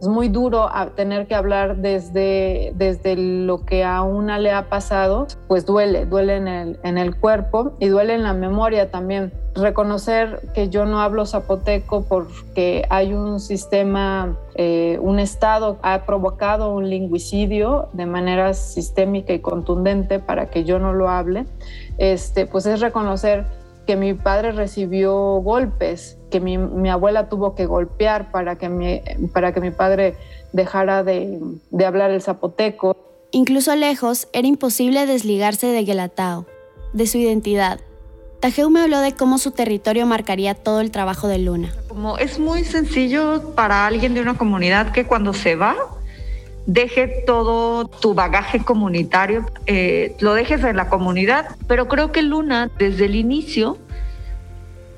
es 0.02 0.08
muy 0.08 0.28
duro 0.28 0.68
tener 0.96 1.28
que 1.28 1.36
hablar 1.36 1.76
desde, 1.76 2.72
desde 2.74 3.14
lo 3.14 3.64
que 3.64 3.84
a 3.84 4.02
una 4.02 4.40
le 4.40 4.50
ha 4.50 4.68
pasado, 4.68 5.28
pues 5.46 5.64
duele, 5.64 6.06
duele 6.06 6.34
en 6.34 6.48
el, 6.48 6.80
en 6.82 6.98
el 6.98 7.14
cuerpo 7.14 7.74
y 7.78 7.86
duele 7.86 8.14
en 8.14 8.24
la 8.24 8.32
memoria 8.32 8.90
también. 8.90 9.32
Reconocer 9.54 10.40
que 10.54 10.70
yo 10.70 10.86
no 10.86 11.00
hablo 11.00 11.24
zapoteco 11.24 12.02
porque 12.02 12.84
hay 12.90 13.14
un 13.14 13.38
sistema, 13.38 14.36
eh, 14.56 14.98
un 15.00 15.20
Estado 15.20 15.78
ha 15.82 16.02
provocado 16.04 16.74
un 16.74 16.90
lingüicidio 16.90 17.88
de 17.92 18.06
manera 18.06 18.54
sistémica 18.54 19.32
y 19.32 19.38
contundente 19.38 20.18
para 20.18 20.46
que 20.46 20.64
yo 20.64 20.80
no 20.80 20.92
lo 20.92 21.10
hable, 21.10 21.46
este, 21.98 22.46
pues 22.46 22.66
es 22.66 22.80
reconocer 22.80 23.46
que 23.86 23.96
mi 23.96 24.14
padre 24.14 24.52
recibió 24.52 25.14
golpes, 25.40 26.18
que 26.30 26.40
mi, 26.40 26.58
mi 26.58 26.88
abuela 26.88 27.28
tuvo 27.28 27.54
que 27.54 27.66
golpear 27.66 28.30
para 28.30 28.56
que 28.56 28.68
mi, 28.68 29.02
para 29.32 29.52
que 29.52 29.60
mi 29.60 29.70
padre 29.70 30.14
dejara 30.52 31.02
de, 31.02 31.38
de 31.70 31.86
hablar 31.86 32.10
el 32.10 32.22
zapoteco. 32.22 32.96
Incluso 33.32 33.74
lejos, 33.74 34.28
era 34.32 34.46
imposible 34.46 35.06
desligarse 35.06 35.66
de 35.68 35.84
Guelatao, 35.84 36.46
de 36.92 37.06
su 37.06 37.18
identidad. 37.18 37.80
Tajeu 38.40 38.70
me 38.70 38.80
habló 38.80 38.98
de 39.00 39.12
cómo 39.12 39.38
su 39.38 39.52
territorio 39.52 40.04
marcaría 40.04 40.54
todo 40.54 40.80
el 40.80 40.90
trabajo 40.90 41.28
de 41.28 41.38
Luna. 41.38 41.72
Como 41.88 42.18
es 42.18 42.40
muy 42.40 42.64
sencillo 42.64 43.54
para 43.54 43.86
alguien 43.86 44.14
de 44.14 44.20
una 44.20 44.36
comunidad 44.36 44.90
que 44.90 45.06
cuando 45.06 45.32
se 45.32 45.54
va, 45.54 45.76
deje 46.66 47.08
todo 47.26 47.86
tu 47.86 48.14
bagaje 48.14 48.60
comunitario, 48.64 49.46
eh, 49.66 50.16
lo 50.20 50.34
dejes 50.34 50.62
en 50.64 50.76
la 50.76 50.88
comunidad, 50.88 51.56
pero 51.66 51.88
creo 51.88 52.12
que 52.12 52.22
Luna 52.22 52.70
desde 52.78 53.06
el 53.06 53.16
inicio, 53.16 53.78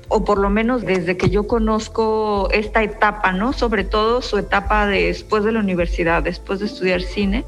o 0.07 0.23
por 0.23 0.37
lo 0.37 0.49
menos 0.49 0.83
desde 0.83 1.17
que 1.17 1.29
yo 1.29 1.47
conozco 1.47 2.49
esta 2.51 2.83
etapa, 2.83 3.31
¿no? 3.31 3.53
Sobre 3.53 3.83
todo 3.83 4.21
su 4.21 4.37
etapa 4.37 4.85
después 4.85 5.43
de 5.43 5.51
la 5.51 5.59
universidad, 5.59 6.21
después 6.21 6.59
de 6.59 6.67
estudiar 6.67 7.01
cine, 7.01 7.45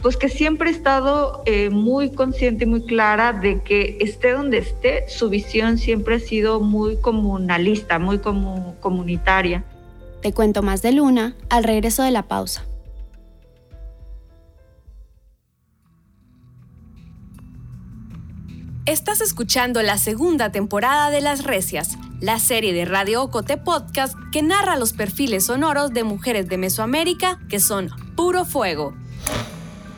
pues 0.00 0.16
que 0.16 0.28
siempre 0.28 0.70
he 0.70 0.72
estado 0.72 1.42
eh, 1.44 1.70
muy 1.70 2.10
consciente 2.10 2.64
y 2.64 2.66
muy 2.68 2.82
clara 2.82 3.32
de 3.32 3.60
que 3.62 3.98
esté 4.00 4.32
donde 4.32 4.58
esté, 4.58 5.08
su 5.08 5.28
visión 5.28 5.76
siempre 5.78 6.16
ha 6.16 6.20
sido 6.20 6.60
muy 6.60 6.96
comunalista, 6.96 7.98
muy 7.98 8.18
como, 8.18 8.76
comunitaria. 8.80 9.64
Te 10.22 10.32
cuento 10.32 10.62
más 10.62 10.82
de 10.82 10.92
Luna 10.92 11.34
al 11.50 11.64
regreso 11.64 12.04
de 12.04 12.12
la 12.12 12.22
pausa. 12.22 12.67
Estás 18.88 19.20
escuchando 19.20 19.82
la 19.82 19.98
segunda 19.98 20.50
temporada 20.50 21.10
de 21.10 21.20
Las 21.20 21.44
Recias, 21.44 21.98
la 22.22 22.38
serie 22.38 22.72
de 22.72 22.86
Radio 22.86 23.22
Ocote 23.22 23.58
Podcast 23.58 24.14
que 24.32 24.40
narra 24.40 24.78
los 24.78 24.94
perfiles 24.94 25.44
sonoros 25.44 25.92
de 25.92 26.04
mujeres 26.04 26.48
de 26.48 26.56
Mesoamérica 26.56 27.38
que 27.50 27.60
son 27.60 27.90
puro 28.16 28.46
fuego. 28.46 28.94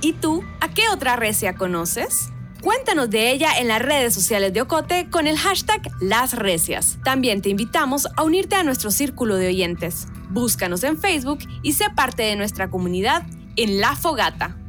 ¿Y 0.00 0.14
tú, 0.14 0.42
a 0.60 0.74
qué 0.74 0.88
otra 0.88 1.14
recia 1.14 1.54
conoces? 1.54 2.30
Cuéntanos 2.62 3.08
de 3.10 3.30
ella 3.30 3.60
en 3.60 3.68
las 3.68 3.80
redes 3.80 4.12
sociales 4.12 4.52
de 4.52 4.62
Ocote 4.62 5.08
con 5.08 5.28
el 5.28 5.38
hashtag 5.38 5.82
Las 6.00 6.34
Recias. 6.34 6.98
También 7.04 7.42
te 7.42 7.48
invitamos 7.48 8.08
a 8.16 8.24
unirte 8.24 8.56
a 8.56 8.64
nuestro 8.64 8.90
círculo 8.90 9.36
de 9.36 9.46
oyentes. 9.46 10.08
Búscanos 10.30 10.82
en 10.82 10.98
Facebook 10.98 11.38
y 11.62 11.74
sé 11.74 11.90
parte 11.94 12.24
de 12.24 12.34
nuestra 12.34 12.70
comunidad 12.70 13.22
en 13.54 13.80
La 13.80 13.94
Fogata. 13.94 14.59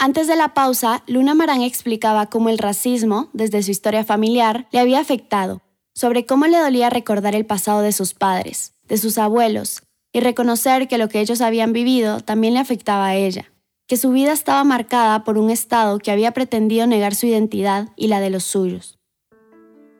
Antes 0.00 0.28
de 0.28 0.36
la 0.36 0.54
pausa, 0.54 1.02
Luna 1.08 1.34
Marán 1.34 1.62
explicaba 1.62 2.26
cómo 2.26 2.50
el 2.50 2.58
racismo, 2.58 3.30
desde 3.32 3.64
su 3.64 3.72
historia 3.72 4.04
familiar, 4.04 4.68
le 4.70 4.78
había 4.78 5.00
afectado, 5.00 5.60
sobre 5.92 6.24
cómo 6.24 6.46
le 6.46 6.56
dolía 6.56 6.88
recordar 6.88 7.34
el 7.34 7.44
pasado 7.44 7.80
de 7.80 7.90
sus 7.90 8.14
padres, 8.14 8.74
de 8.86 8.96
sus 8.96 9.18
abuelos, 9.18 9.82
y 10.12 10.20
reconocer 10.20 10.86
que 10.86 10.98
lo 10.98 11.08
que 11.08 11.18
ellos 11.18 11.40
habían 11.40 11.72
vivido 11.72 12.20
también 12.20 12.54
le 12.54 12.60
afectaba 12.60 13.08
a 13.08 13.16
ella, 13.16 13.50
que 13.88 13.96
su 13.96 14.10
vida 14.10 14.32
estaba 14.32 14.62
marcada 14.62 15.24
por 15.24 15.36
un 15.36 15.50
Estado 15.50 15.98
que 15.98 16.12
había 16.12 16.30
pretendido 16.30 16.86
negar 16.86 17.16
su 17.16 17.26
identidad 17.26 17.88
y 17.96 18.06
la 18.06 18.20
de 18.20 18.30
los 18.30 18.44
suyos. 18.44 18.98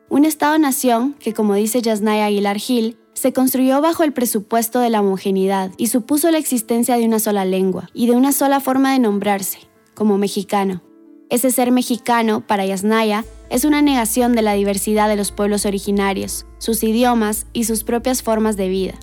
Un 0.07 0.23
Estado-nación 0.23 1.15
que, 1.19 1.33
como 1.33 1.55
dice 1.55 1.81
Yasnaya 1.81 2.27
Aguilar 2.27 2.57
Gil, 2.57 2.97
se 3.13 3.33
construyó 3.33 3.81
bajo 3.81 4.03
el 4.03 4.13
presupuesto 4.13 4.79
de 4.79 4.89
la 4.89 5.01
homogeneidad 5.01 5.71
y 5.75 5.87
supuso 5.87 6.31
la 6.31 6.37
existencia 6.37 6.95
de 6.95 7.05
una 7.05 7.19
sola 7.19 7.43
lengua 7.43 7.89
y 7.93 8.07
de 8.07 8.13
una 8.13 8.31
sola 8.31 8.61
forma 8.61 8.93
de 8.93 8.99
nombrarse, 8.99 9.68
como 9.99 10.17
mexicano. 10.17 10.81
Ese 11.29 11.51
ser 11.51 11.73
mexicano, 11.73 12.47
para 12.47 12.65
Yasnaya, 12.65 13.25
es 13.49 13.65
una 13.65 13.81
negación 13.81 14.33
de 14.33 14.41
la 14.41 14.53
diversidad 14.53 15.09
de 15.09 15.17
los 15.17 15.33
pueblos 15.33 15.65
originarios, 15.65 16.45
sus 16.57 16.81
idiomas 16.83 17.47
y 17.51 17.65
sus 17.65 17.83
propias 17.83 18.23
formas 18.23 18.55
de 18.55 18.69
vida. 18.69 18.93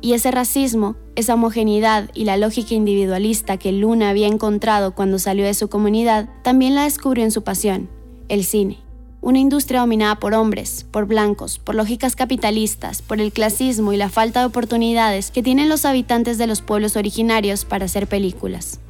Y 0.00 0.14
ese 0.14 0.32
racismo, 0.32 0.96
esa 1.14 1.34
homogeneidad 1.34 2.10
y 2.12 2.24
la 2.24 2.36
lógica 2.36 2.74
individualista 2.74 3.56
que 3.56 3.70
Luna 3.70 4.10
había 4.10 4.26
encontrado 4.26 4.96
cuando 4.96 5.20
salió 5.20 5.44
de 5.44 5.54
su 5.54 5.68
comunidad, 5.68 6.28
también 6.42 6.74
la 6.74 6.82
descubrió 6.82 7.22
en 7.22 7.30
su 7.30 7.44
pasión, 7.44 7.88
el 8.28 8.42
cine. 8.42 8.78
Una 9.20 9.38
industria 9.38 9.78
dominada 9.78 10.16
por 10.16 10.34
hombres, 10.34 10.84
por 10.90 11.06
blancos, 11.06 11.60
por 11.60 11.76
lógicas 11.76 12.16
capitalistas, 12.16 13.00
por 13.00 13.20
el 13.20 13.32
clasismo 13.32 13.92
y 13.92 13.96
la 13.96 14.08
falta 14.08 14.40
de 14.40 14.46
oportunidades 14.46 15.30
que 15.30 15.44
tienen 15.44 15.68
los 15.68 15.84
habitantes 15.84 16.36
de 16.36 16.48
los 16.48 16.62
pueblos 16.62 16.96
originarios 16.96 17.64
para 17.64 17.84
hacer 17.84 18.08
películas. 18.08 18.80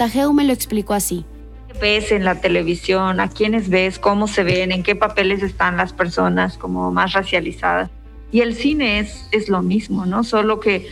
Tajeu 0.00 0.32
me 0.32 0.44
lo 0.44 0.54
explicó 0.54 0.94
así. 0.94 1.26
ves 1.78 2.10
en 2.10 2.24
la 2.24 2.40
televisión? 2.40 3.20
¿A 3.20 3.28
quiénes 3.28 3.68
ves? 3.68 3.98
¿Cómo 3.98 4.28
se 4.28 4.44
ven? 4.44 4.72
¿En 4.72 4.82
qué 4.82 4.96
papeles 4.96 5.42
están 5.42 5.76
las 5.76 5.92
personas 5.92 6.56
como 6.56 6.90
más 6.90 7.12
racializadas? 7.12 7.90
Y 8.32 8.40
el 8.40 8.54
cine 8.54 9.00
es, 9.00 9.28
es 9.30 9.50
lo 9.50 9.60
mismo, 9.60 10.06
¿no? 10.06 10.24
Solo 10.24 10.58
que 10.58 10.88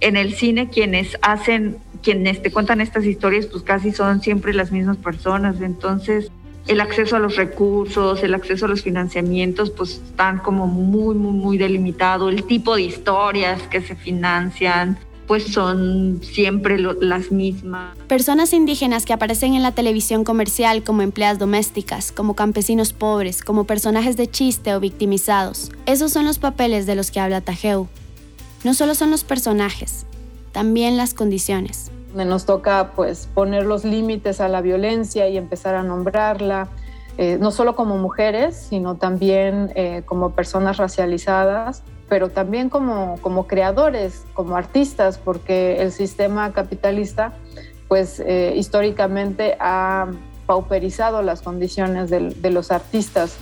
en 0.00 0.18
el 0.18 0.34
cine 0.34 0.68
quienes 0.68 1.16
hacen, 1.22 1.78
quienes 2.02 2.42
te 2.42 2.50
cuentan 2.50 2.82
estas 2.82 3.06
historias, 3.06 3.46
pues 3.46 3.62
casi 3.62 3.92
son 3.92 4.20
siempre 4.20 4.52
las 4.52 4.72
mismas 4.72 4.98
personas. 4.98 5.62
Entonces, 5.62 6.30
el 6.66 6.82
acceso 6.82 7.16
a 7.16 7.18
los 7.18 7.36
recursos, 7.36 8.22
el 8.22 8.34
acceso 8.34 8.66
a 8.66 8.68
los 8.68 8.82
financiamientos, 8.82 9.70
pues 9.70 10.02
están 10.04 10.36
como 10.36 10.66
muy, 10.66 11.14
muy, 11.14 11.32
muy 11.32 11.56
delimitado. 11.56 12.28
El 12.28 12.44
tipo 12.44 12.76
de 12.76 12.82
historias 12.82 13.62
que 13.68 13.80
se 13.80 13.96
financian, 13.96 14.98
pues 15.30 15.44
son 15.44 16.18
siempre 16.24 16.76
las 16.76 17.30
mismas. 17.30 17.96
Personas 18.08 18.52
indígenas 18.52 19.04
que 19.06 19.12
aparecen 19.12 19.54
en 19.54 19.62
la 19.62 19.70
televisión 19.70 20.24
comercial 20.24 20.82
como 20.82 21.02
empleadas 21.02 21.38
domésticas, 21.38 22.10
como 22.10 22.34
campesinos 22.34 22.92
pobres, 22.92 23.44
como 23.44 23.62
personajes 23.62 24.16
de 24.16 24.28
chiste 24.28 24.74
o 24.74 24.80
victimizados. 24.80 25.70
Esos 25.86 26.10
son 26.10 26.24
los 26.24 26.40
papeles 26.40 26.84
de 26.84 26.96
los 26.96 27.12
que 27.12 27.20
habla 27.20 27.42
Tajeu. 27.42 27.86
No 28.64 28.74
solo 28.74 28.96
son 28.96 29.12
los 29.12 29.22
personajes, 29.22 30.04
también 30.50 30.96
las 30.96 31.14
condiciones. 31.14 31.92
Nos 32.12 32.44
toca 32.44 32.90
pues 32.96 33.28
poner 33.32 33.66
los 33.66 33.84
límites 33.84 34.40
a 34.40 34.48
la 34.48 34.60
violencia 34.60 35.28
y 35.28 35.36
empezar 35.36 35.76
a 35.76 35.84
nombrarla, 35.84 36.70
eh, 37.18 37.38
no 37.40 37.52
solo 37.52 37.76
como 37.76 37.98
mujeres, 37.98 38.66
sino 38.68 38.96
también 38.96 39.70
eh, 39.76 40.02
como 40.06 40.32
personas 40.32 40.78
racializadas 40.78 41.84
pero 42.10 42.28
también 42.28 42.68
como, 42.68 43.18
como 43.22 43.46
creadores, 43.46 44.26
como 44.34 44.56
artistas, 44.56 45.16
porque 45.16 45.80
el 45.80 45.92
sistema 45.92 46.52
capitalista, 46.52 47.34
pues 47.86 48.18
eh, 48.18 48.52
históricamente 48.56 49.56
ha 49.60 50.08
pauperizado 50.44 51.22
las 51.22 51.40
condiciones 51.40 52.10
de, 52.10 52.50
los 52.50 52.72
artistas, 52.72 53.36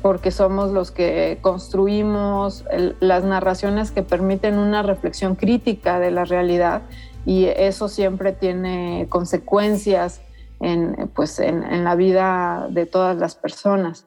porque 0.00 0.30
somos 0.30 0.72
los 0.72 0.90
que 0.90 1.36
construimos 1.42 2.64
las 3.00 3.24
narraciones 3.24 3.90
que 3.90 4.02
permiten 4.02 4.58
una 4.58 4.82
reflexión 4.82 5.34
crítica 5.34 6.00
de 6.00 6.10
la 6.10 6.24
realidad 6.24 6.82
y 7.26 7.44
eso 7.44 7.88
siempre 7.88 8.32
tiene 8.32 9.06
consecuencias 9.10 10.22
en, 10.60 11.10
pues, 11.14 11.40
en 11.40 11.84
la 11.84 11.94
vida 11.94 12.68
de 12.70 12.86
todas 12.86 13.18
las 13.18 13.34
personas. 13.34 14.06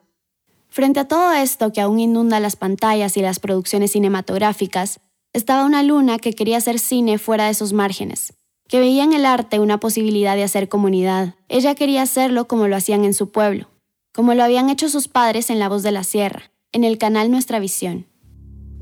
Frente 0.68 1.00
a 1.00 1.08
todo 1.08 1.32
esto 1.32 1.72
que 1.72 1.80
aún 1.80 1.98
inunda 1.98 2.40
las 2.40 2.56
pantallas 2.56 3.16
y 3.16 3.22
las 3.22 3.40
producciones 3.40 3.92
cinematográficas, 3.92 5.00
estaba 5.32 5.64
una 5.64 5.82
luna 5.82 6.18
que 6.18 6.32
quería 6.32 6.58
hacer 6.58 6.78
cine 6.78 7.18
fuera 7.18 7.44
de 7.44 7.50
esos 7.50 7.72
márgenes, 7.72 8.34
que 8.68 8.78
veía 8.78 9.04
en 9.04 9.12
el 9.12 9.26
arte 9.26 9.60
una 9.60 9.78
posibilidad 9.78 10.36
de 10.36 10.44
hacer 10.44 10.68
comunidad. 10.68 11.34
Ella 11.48 11.74
quería 11.74 12.02
hacerlo 12.02 12.46
como 12.46 12.68
lo 12.68 12.76
hacían 12.76 13.04
en 13.04 13.14
su 13.14 13.30
pueblo, 13.30 13.68
como 14.14 14.34
lo 14.34 14.44
habían 14.44 14.70
hecho 14.70 14.88
sus 14.88 15.08
padres 15.08 15.50
en 15.50 15.58
La 15.58 15.68
Voz 15.68 15.82
de 15.82 15.92
la 15.92 16.04
Sierra, 16.04 16.50
en 16.72 16.84
el 16.84 16.98
canal 16.98 17.30
Nuestra 17.30 17.58
Visión. 17.58 18.06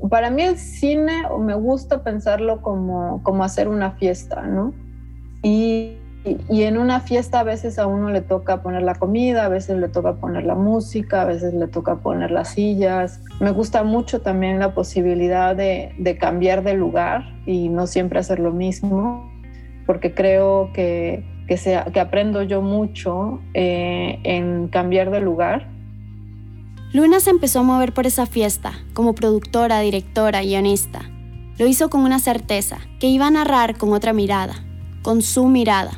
para 0.09 0.29
mí 0.29 0.43
el 0.43 0.57
cine 0.57 1.23
me 1.39 1.55
gusta 1.55 2.03
pensarlo 2.03 2.61
como, 2.61 3.23
como 3.23 3.43
hacer 3.43 3.67
una 3.67 3.91
fiesta, 3.91 4.41
¿no? 4.43 4.73
Y, 5.43 5.97
y, 6.25 6.63
en 6.63 6.77
una 6.77 6.99
fiesta 6.99 7.39
a 7.39 7.43
veces 7.43 7.79
a 7.79 7.87
uno 7.87 8.09
le 8.09 8.21
toca 8.21 8.61
poner 8.61 8.81
la 8.83 8.95
comida, 8.95 9.45
a 9.45 9.49
veces 9.49 9.77
le 9.77 9.87
toca 9.87 10.15
poner 10.15 10.45
la 10.45 10.55
música, 10.55 11.21
a 11.21 11.25
veces 11.25 11.53
le 11.53 11.67
toca 11.67 11.97
poner 11.97 12.31
las 12.31 12.49
sillas. 12.49 13.21
Me 13.39 13.51
gusta 13.51 13.83
mucho 13.83 14.21
también 14.21 14.59
la 14.59 14.73
posibilidad 14.73 15.55
de, 15.55 16.17
cambiar 16.19 16.63
de 16.63 16.73
lugar 16.73 17.23
y 17.45 17.69
no 17.69 17.87
siempre 17.87 18.19
hacer 18.19 18.39
lo 18.39 18.51
mismo, 18.51 19.31
porque 19.85 20.13
creo 20.13 20.71
que, 20.73 21.23
que 21.47 21.99
aprendo 21.99 22.43
yo 22.43 22.61
mucho 22.61 23.39
eh, 23.53 24.19
en 24.23 24.67
cambiar 24.67 25.11
de 25.11 25.21
lugar 25.21 25.77
Luna 26.93 27.19
se 27.19 27.31
empezó 27.31 27.59
a 27.59 27.63
mover 27.63 27.93
por 27.93 28.07
esa 28.07 28.25
fiesta, 28.25 28.71
como 28.93 29.13
productora, 29.13 29.81
directora, 29.81 30.41
guionista. 30.41 31.01
Lo 31.57 31.67
hizo 31.67 31.89
con 31.89 32.01
una 32.01 32.19
certeza, 32.19 32.77
que 32.99 33.07
iba 33.07 33.27
a 33.27 33.31
narrar 33.31 33.77
con 33.77 33.91
otra 33.91 34.13
mirada, 34.13 34.55
con 35.01 35.21
su 35.21 35.47
mirada, 35.47 35.91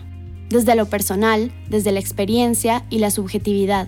desde 0.49 0.75
lo 0.75 0.87
personal, 0.87 1.51
desde 1.69 1.91
la 1.91 1.99
experiencia 1.99 2.85
y 2.89 2.99
la 2.99 3.11
subjetividad, 3.11 3.87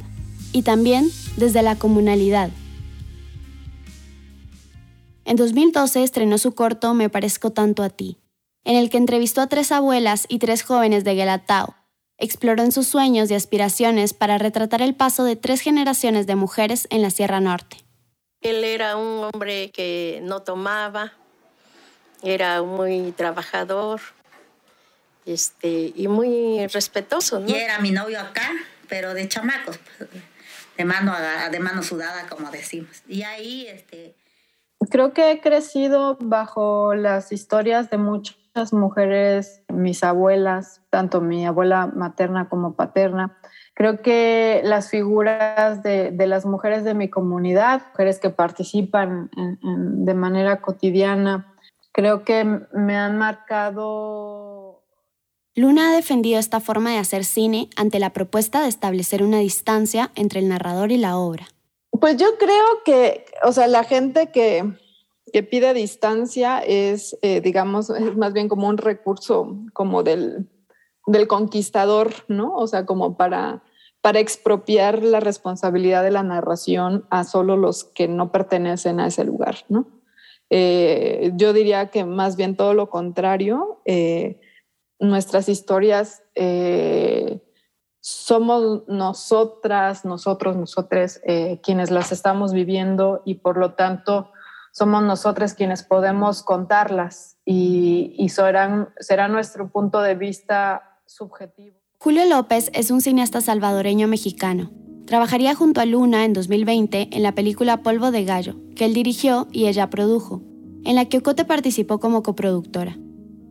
y 0.53 0.61
también 0.61 1.09
desde 1.37 1.61
la 1.61 1.75
comunalidad. 1.75 2.49
En 5.25 5.35
2012 5.37 6.03
estrenó 6.03 6.37
su 6.37 6.53
corto 6.53 6.93
Me 6.93 7.09
parezco 7.09 7.51
tanto 7.51 7.83
a 7.83 7.89
ti, 7.89 8.17
en 8.63 8.75
el 8.75 8.89
que 8.89 8.97
entrevistó 8.97 9.41
a 9.41 9.47
tres 9.47 9.71
abuelas 9.71 10.25
y 10.29 10.39
tres 10.39 10.63
jóvenes 10.63 11.03
de 11.03 11.15
Guelatao, 11.15 11.75
exploró 12.17 12.63
en 12.63 12.71
sus 12.71 12.87
sueños 12.87 13.31
y 13.31 13.33
aspiraciones 13.33 14.13
para 14.13 14.37
retratar 14.37 14.81
el 14.81 14.95
paso 14.95 15.23
de 15.23 15.35
tres 15.35 15.61
generaciones 15.61 16.27
de 16.27 16.35
mujeres 16.35 16.87
en 16.91 17.01
la 17.01 17.09
Sierra 17.09 17.39
Norte. 17.39 17.77
Él 18.41 18.63
era 18.63 18.95
un 18.95 19.29
hombre 19.33 19.71
que 19.71 20.19
no 20.23 20.41
tomaba, 20.41 21.13
era 22.23 22.61
muy 22.61 23.11
trabajador 23.11 24.01
este, 25.25 25.93
y 25.95 26.07
muy 26.07 26.67
respetuoso. 26.67 27.43
Y 27.45 27.53
era 27.53 27.79
mi 27.79 27.91
novio 27.91 28.19
acá, 28.19 28.49
pero 28.89 29.13
de 29.13 29.27
chamacos, 29.27 29.79
de 30.77 30.85
mano, 30.85 31.13
de 31.51 31.59
mano 31.59 31.83
sudada, 31.83 32.27
como 32.27 32.49
decimos. 32.51 33.03
Y 33.07 33.23
ahí... 33.23 33.67
Este... 33.67 34.15
Creo 34.89 35.13
que 35.13 35.31
he 35.31 35.41
crecido 35.41 36.17
bajo 36.19 36.95
las 36.95 37.31
historias 37.31 37.91
de 37.91 37.97
muchos 37.97 38.35
mujeres, 38.71 39.61
mis 39.69 40.03
abuelas, 40.03 40.81
tanto 40.89 41.21
mi 41.21 41.45
abuela 41.45 41.85
materna 41.85 42.49
como 42.49 42.75
paterna, 42.75 43.37
creo 43.73 44.01
que 44.01 44.61
las 44.63 44.89
figuras 44.89 45.81
de, 45.83 46.13
las 46.27 46.45
mujeres 46.45 46.83
de 46.83 46.93
mi 46.93 47.09
comunidad, 47.09 47.81
mujeres 47.91 48.19
que 48.19 48.29
participan 48.29 49.29
de 49.61 50.13
manera 50.13 50.61
cotidiana, 50.61 51.55
creo 51.91 52.23
que 52.23 52.43
me 52.73 52.97
han 52.97 53.17
marcado. 53.17 54.50
Luna 55.53 55.89
ha 55.89 55.95
defendido 55.95 56.39
esta 56.39 56.61
forma 56.61 56.91
de 56.91 56.97
hacer 56.97 57.25
cine 57.25 57.69
ante 57.75 57.99
la 57.99 58.11
propuesta 58.11 58.61
de 58.61 58.69
establecer 58.69 59.21
una 59.21 59.39
distancia 59.39 60.11
entre 60.15 60.39
el 60.39 60.47
narrador 60.47 60.91
y 60.91 60.97
la 60.97 61.17
obra. 61.17 61.47
Pues 61.91 62.15
yo 62.15 62.37
creo 62.39 62.65
que, 62.85 63.25
o 63.43 63.51
sea, 63.51 63.67
la 63.67 63.83
gente 63.83 64.31
que, 64.31 64.63
que 65.33 65.43
pide 65.43 65.73
distancia 65.73 66.59
es, 66.59 67.17
eh, 67.21 67.41
digamos, 67.41 67.89
es 67.89 68.15
más 68.15 68.31
bien 68.31 68.47
como 68.47 68.69
un 68.69 68.77
recurso 68.77 69.57
como 69.73 70.03
del, 70.03 70.47
del 71.05 71.27
conquistador, 71.27 72.13
¿no? 72.29 72.55
O 72.55 72.65
sea, 72.67 72.85
como 72.85 73.17
para, 73.17 73.61
para 73.99 74.19
expropiar 74.19 75.03
la 75.03 75.19
responsabilidad 75.19 76.01
de 76.01 76.11
la 76.11 76.23
narración 76.23 77.05
a 77.09 77.25
solo 77.25 77.57
los 77.57 77.83
que 77.83 78.07
no 78.07 78.31
pertenecen 78.31 79.01
a 79.01 79.07
ese 79.07 79.25
lugar, 79.25 79.57
¿no? 79.67 79.85
Eh, 80.49 81.31
yo 81.35 81.51
diría 81.51 81.89
que 81.91 82.05
más 82.05 82.37
bien 82.37 82.55
todo 82.55 82.73
lo 82.73 82.89
contrario, 82.89 83.81
eh, 83.85 84.39
nuestras 85.01 85.49
historias 85.49 86.23
somos 87.99 88.83
nosotras, 88.87 90.05
nosotros, 90.05 90.55
nosotres 90.55 91.21
quienes 91.61 91.91
las 91.91 92.11
estamos 92.11 92.53
viviendo 92.53 93.21
y 93.25 93.35
por 93.35 93.57
lo 93.57 93.73
tanto 93.73 94.31
somos 94.71 95.03
nosotros 95.03 95.53
quienes 95.53 95.83
podemos 95.83 96.43
contarlas 96.43 97.37
y, 97.45 98.27
serán, 98.29 98.89
será 98.99 99.27
nuestro 99.27 99.69
punto 99.69 100.01
de 100.01 100.15
vista 100.15 100.99
subjetivo. 101.05 101.77
Julio 101.99 102.25
López 102.25 102.71
es 102.73 102.89
un 102.89 103.01
cineasta 103.01 103.41
salvadoreño 103.41 104.07
mexicano. 104.07 104.71
Trabajaría 105.05 105.55
junto 105.55 105.81
a 105.81 105.85
Luna 105.85 106.23
en 106.25 106.33
2020 106.33 107.09
en 107.11 107.23
la 107.23 107.33
película 107.33 107.83
Polvo 107.83 108.11
de 108.11 108.23
Gallo, 108.23 108.55
que 108.75 108.85
él 108.85 108.93
dirigió 108.93 109.47
y 109.51 109.67
ella 109.67 109.89
produjo, 109.89 110.41
en 110.85 110.95
la 110.95 111.05
que 111.05 111.17
Ocote 111.17 111.43
participó 111.43 111.99
como 111.99 112.23
coproductora. 112.23 112.97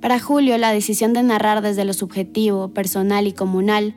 Para 0.01 0.19
Julio, 0.19 0.57
la 0.59 0.73
decisión 0.73 1.13
de 1.13 1.23
narrar 1.23 1.63
desde 1.63 1.85
lo 1.85 1.93
subjetivo, 1.93 2.73
personal 2.73 3.27
y 3.27 3.33
comunal 3.33 3.97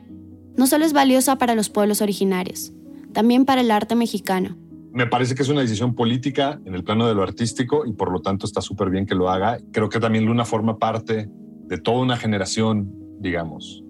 no 0.56 0.66
solo 0.66 0.84
es 0.84 0.92
valiosa 0.92 1.36
para 1.36 1.54
los 1.54 1.68
pueblos 1.68 2.00
originarios, 2.02 2.72
también 3.12 3.44
para 3.44 3.62
el 3.62 3.70
arte 3.70 3.94
mexicano 3.94 4.56
me 4.94 5.08
parece 5.08 5.34
que 5.34 5.42
es 5.42 5.48
una 5.48 5.60
decisión 5.60 5.96
política 5.96 6.60
en 6.64 6.72
el 6.72 6.84
plano 6.84 7.08
de 7.08 7.16
lo 7.16 7.24
artístico 7.24 7.84
y 7.84 7.92
por 7.92 8.12
lo 8.12 8.20
tanto 8.20 8.46
está 8.46 8.60
súper 8.60 8.90
bien 8.90 9.06
que 9.06 9.16
lo 9.16 9.28
haga. 9.28 9.58
Creo 9.72 9.88
que 9.88 9.98
también 9.98 10.24
Luna 10.24 10.44
forma 10.44 10.78
parte 10.78 11.28
de 11.66 11.78
toda 11.78 11.98
una 11.98 12.16
generación, 12.16 12.94
digamos, 13.18 13.82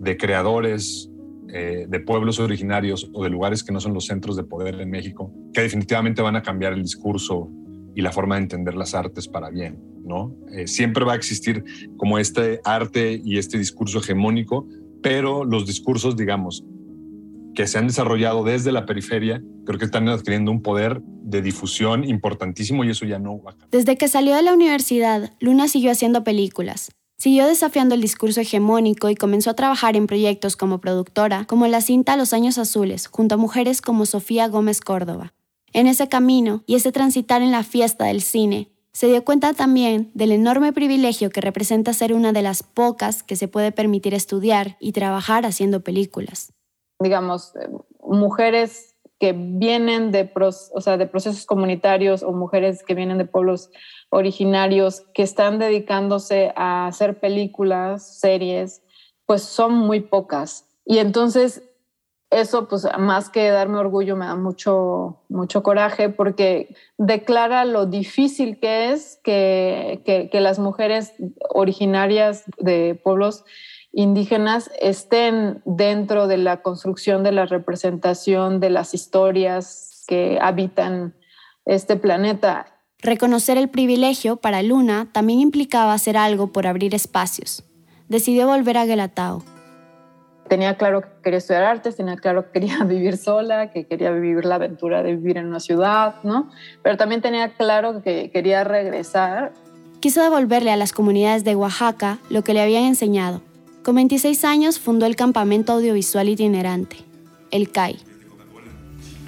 de 0.00 0.16
creadores 0.16 1.08
eh, 1.48 1.86
de 1.88 2.00
pueblos 2.00 2.40
originarios 2.40 3.08
o 3.14 3.22
de 3.22 3.30
lugares 3.30 3.62
que 3.62 3.72
no 3.72 3.78
son 3.78 3.94
los 3.94 4.06
centros 4.06 4.34
de 4.34 4.42
poder 4.42 4.80
en 4.80 4.90
México, 4.90 5.32
que 5.54 5.60
definitivamente 5.60 6.22
van 6.22 6.34
a 6.34 6.42
cambiar 6.42 6.72
el 6.72 6.82
discurso 6.82 7.48
y 7.94 8.02
la 8.02 8.10
forma 8.10 8.34
de 8.34 8.42
entender 8.42 8.74
las 8.74 8.96
artes 8.96 9.28
para 9.28 9.50
bien, 9.50 9.78
Eh, 10.52 10.66
siempre 10.66 11.04
va 11.04 11.12
a 11.12 11.16
existir 11.16 11.64
como 11.96 12.18
este 12.18 12.60
arte 12.64 13.20
y 13.22 13.38
este 13.38 13.58
discurso 13.58 13.98
hegemónico, 13.98 14.66
pero 15.02 15.44
los 15.44 15.66
discursos, 15.66 16.16
digamos, 16.16 16.64
que 17.54 17.66
se 17.66 17.78
han 17.78 17.86
desarrollado 17.86 18.44
desde 18.44 18.72
la 18.72 18.86
periferia, 18.86 19.42
creo 19.66 19.78
que 19.78 19.84
están 19.84 20.08
adquiriendo 20.08 20.50
un 20.50 20.62
poder 20.62 21.00
de 21.02 21.42
difusión 21.42 22.04
importantísimo 22.08 22.84
y 22.84 22.90
eso 22.90 23.04
ya 23.04 23.18
no. 23.18 23.40
Desde 23.70 23.96
que 23.96 24.08
salió 24.08 24.34
de 24.34 24.42
la 24.42 24.54
universidad, 24.54 25.32
Luna 25.40 25.68
siguió 25.68 25.90
haciendo 25.90 26.24
películas. 26.24 26.90
Siguió 27.16 27.48
desafiando 27.48 27.96
el 27.96 28.00
discurso 28.00 28.40
hegemónico 28.40 29.10
y 29.10 29.16
comenzó 29.16 29.50
a 29.50 29.54
trabajar 29.54 29.96
en 29.96 30.06
proyectos 30.06 30.56
como 30.56 30.80
productora, 30.80 31.46
como 31.46 31.66
la 31.66 31.80
cinta 31.80 32.16
Los 32.16 32.32
Años 32.32 32.58
Azules, 32.58 33.08
junto 33.08 33.34
a 33.34 33.38
mujeres 33.38 33.82
como 33.82 34.06
Sofía 34.06 34.46
Gómez 34.46 34.80
Córdoba. 34.80 35.34
En 35.72 35.88
ese 35.88 36.08
camino 36.08 36.62
y 36.64 36.76
ese 36.76 36.92
transitar 36.92 37.42
en 37.42 37.50
la 37.50 37.64
fiesta 37.64 38.04
del 38.04 38.22
cine, 38.22 38.70
se 38.98 39.06
dio 39.06 39.24
cuenta 39.24 39.52
también 39.52 40.10
del 40.14 40.32
enorme 40.32 40.72
privilegio 40.72 41.30
que 41.30 41.40
representa 41.40 41.92
ser 41.92 42.12
una 42.12 42.32
de 42.32 42.42
las 42.42 42.64
pocas 42.64 43.22
que 43.22 43.36
se 43.36 43.46
puede 43.46 43.70
permitir 43.70 44.12
estudiar 44.12 44.76
y 44.80 44.90
trabajar 44.90 45.46
haciendo 45.46 45.84
películas 45.84 46.52
digamos, 47.00 47.54
eh, 47.56 47.68
mujeres 48.00 48.96
que 49.18 49.32
vienen 49.32 50.12
de, 50.12 50.30
o 50.34 50.80
sea, 50.80 50.96
de 50.96 51.06
procesos 51.06 51.44
comunitarios 51.44 52.22
o 52.22 52.32
mujeres 52.32 52.84
que 52.84 52.94
vienen 52.94 53.18
de 53.18 53.24
pueblos 53.24 53.70
originarios 54.10 55.02
que 55.12 55.22
están 55.22 55.58
dedicándose 55.58 56.52
a 56.54 56.86
hacer 56.86 57.18
películas, 57.18 58.20
series, 58.20 58.82
pues 59.26 59.42
son 59.42 59.74
muy 59.74 60.00
pocas. 60.00 60.68
Y 60.84 60.98
entonces 60.98 61.67
eso, 62.30 62.68
pues 62.68 62.86
más 62.98 63.30
que 63.30 63.48
darme 63.48 63.78
orgullo, 63.78 64.14
me 64.14 64.26
da 64.26 64.36
mucho, 64.36 65.22
mucho 65.28 65.62
coraje 65.62 66.10
porque 66.10 66.74
declara 66.98 67.64
lo 67.64 67.86
difícil 67.86 68.58
que 68.60 68.92
es 68.92 69.18
que, 69.24 70.02
que, 70.04 70.40
las 70.40 70.58
mujeres 70.58 71.14
originarias 71.48 72.44
de 72.58 73.00
pueblos 73.02 73.44
indígenas 73.92 74.70
estén 74.80 75.62
dentro 75.64 76.26
de 76.26 76.36
la 76.36 76.60
construcción 76.60 77.22
de 77.22 77.32
la 77.32 77.46
representación 77.46 78.60
de 78.60 78.70
las 78.70 78.92
historias 78.92 80.04
que 80.06 80.38
habitan 80.40 81.14
este 81.64 81.96
planeta. 81.96 82.66
Reconocer 83.00 83.56
el 83.56 83.70
privilegio 83.70 84.36
para 84.36 84.62
Luna 84.62 85.08
también 85.12 85.40
implicaba 85.40 85.94
hacer 85.94 86.18
algo 86.18 86.52
por 86.52 86.66
abrir 86.66 86.94
espacios. 86.94 87.64
Decidió 88.08 88.46
volver 88.46 88.76
a 88.76 88.84
Guelatao. 88.84 89.42
Tenía 90.48 90.76
claro 90.76 91.02
que 91.02 91.08
quería 91.22 91.38
estudiar 91.38 91.64
artes, 91.64 91.96
tenía 91.96 92.16
claro 92.16 92.46
que 92.46 92.60
quería 92.60 92.78
vivir 92.84 93.16
sola, 93.16 93.70
que 93.70 93.86
quería 93.86 94.10
vivir 94.10 94.44
la 94.44 94.56
aventura 94.56 95.02
de 95.02 95.16
vivir 95.16 95.36
en 95.36 95.46
una 95.46 95.60
ciudad, 95.60 96.16
¿no? 96.22 96.50
Pero 96.82 96.96
también 96.96 97.20
tenía 97.20 97.52
claro 97.54 98.02
que 98.02 98.30
quería 98.30 98.64
regresar. 98.64 99.52
Quiso 100.00 100.22
devolverle 100.22 100.70
a 100.70 100.76
las 100.76 100.92
comunidades 100.92 101.44
de 101.44 101.56
Oaxaca 101.56 102.18
lo 102.30 102.42
que 102.42 102.54
le 102.54 102.62
habían 102.62 102.84
enseñado, 102.84 103.42
con 103.82 103.96
26 103.96 104.44
años 104.44 104.78
fundó 104.78 105.06
el 105.06 105.16
campamento 105.16 105.72
audiovisual 105.72 106.28
itinerante, 106.28 106.98
el 107.50 107.70
CAI. 107.70 107.98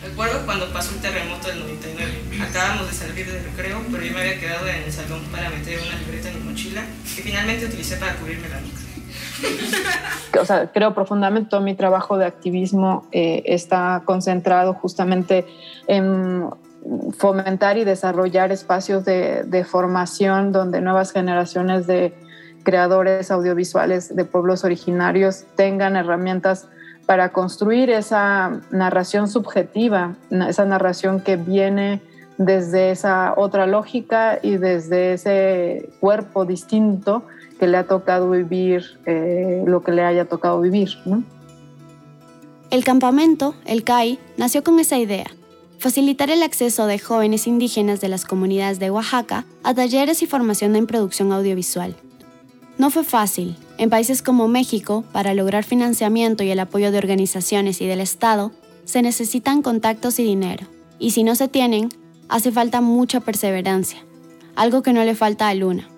Recuerdo 0.03 0.45
cuando 0.47 0.73
pasó 0.73 0.95
el 0.95 1.01
terremoto 1.01 1.49
del 1.49 1.61
99. 1.61 2.13
Acabamos 2.43 2.89
de 2.89 2.95
salir 2.95 3.27
del 3.27 3.45
recreo, 3.45 3.83
pero 3.91 4.03
yo 4.03 4.13
me 4.13 4.21
había 4.21 4.41
quedado 4.41 4.67
en 4.69 4.83
el 4.83 4.93
salón 4.93 5.23
para 5.31 5.51
meter 5.51 5.79
una 5.81 5.99
libreta 5.99 6.31
en 6.31 6.39
mi 6.39 6.51
mochila 6.51 6.83
que 7.17 7.23
finalmente 7.23 7.67
utilicé 7.67 7.97
para 7.97 8.17
cubrirme 8.17 8.49
la 8.49 8.61
nuca. 8.61 8.90
Creo 10.73 10.95
profundamente 10.95 11.51
todo 11.51 11.61
mi 11.61 11.75
trabajo 11.75 12.17
de 12.17 12.25
activismo 12.25 13.07
eh, 13.13 13.43
está 13.47 14.03
concentrado 14.05 14.75
justamente 14.75 15.45
en 15.87 16.49
fomentar 17.19 17.77
y 17.77 17.85
desarrollar 17.85 18.53
espacios 18.53 19.05
de 19.05 19.67
formación 19.69 20.51
donde 20.51 20.81
nuevas 20.81 21.13
generaciones 21.13 21.87
de 21.87 22.15
creadores 22.63 23.31
audiovisuales 23.31 24.15
de 24.15 24.25
pueblos 24.25 24.65
originarios 24.65 25.45
tengan 25.57 25.97
herramientas 25.97 26.69
para 27.07 27.31
construir 27.33 27.91
esa 27.91 28.61
narración 28.71 29.29
subjetiva, 29.29 30.15
esa 30.49 30.65
narración 30.65 31.21
que 31.21 31.37
viene 31.37 32.01
desde 32.39 32.91
esa 32.91 33.35
otra 33.37 33.67
lógica 33.67 34.39
y 34.41 34.57
desde 34.57 35.15
ese 35.15 35.91
cuerpo 36.01 36.45
distinto 36.45 37.25
que 37.61 37.67
le 37.67 37.77
ha 37.77 37.87
tocado 37.87 38.31
vivir 38.31 38.99
eh, 39.05 39.63
lo 39.67 39.83
que 39.83 39.93
le 39.93 40.03
haya 40.03 40.25
tocado 40.25 40.63
vivir. 40.63 40.89
El 42.71 42.85
campamento, 42.85 43.55
el 43.67 43.85
CAI, 43.85 44.19
nació 44.39 44.65
con 44.65 44.81
esa 44.81 44.97
idea, 44.99 45.27
facilitar 45.79 46.31
el 46.31 46.43
acceso 46.43 46.87
de 46.87 46.99
jóvenes 46.99 47.47
indígenas 47.47 48.01
de 48.01 48.09
las 48.09 48.25
comunidades 48.25 48.79
de 48.79 48.91
Oaxaca 48.91 49.45
a 49.63 49.75
talleres 49.75 50.23
y 50.23 50.27
formación 50.27 50.75
en 50.75 50.87
producción 50.87 51.33
audiovisual. 51.33 51.95
No 52.79 52.89
fue 52.89 53.05
fácil. 53.05 53.59
En 53.77 53.91
países 53.91 54.23
como 54.23 54.49
México, 54.49 55.05
para 55.13 55.35
lograr 55.35 55.65
financiamiento 55.65 56.43
y 56.43 56.51
el 56.51 56.61
apoyo 56.61 56.91
de 56.91 56.97
organizaciones 56.97 57.83
y 57.83 57.87
del 57.87 58.01
Estado, 58.01 58.53
se 58.87 59.03
necesitan 59.03 59.61
contactos 59.61 60.19
y 60.19 60.25
dinero. 60.25 60.67
Y 60.99 61.11
si 61.11 61.25
no 61.25 61.35
se 61.35 61.49
tienen, 61.49 61.91
hace 62.31 62.53
falta 62.53 62.81
mucha 62.81 63.21
perseverancia, 63.21 64.03
algo 64.57 64.83
que 64.83 64.95
no 64.95 65.05
le 65.05 65.15
falta 65.15 65.49
a 65.49 65.55
Luna. 65.55 65.90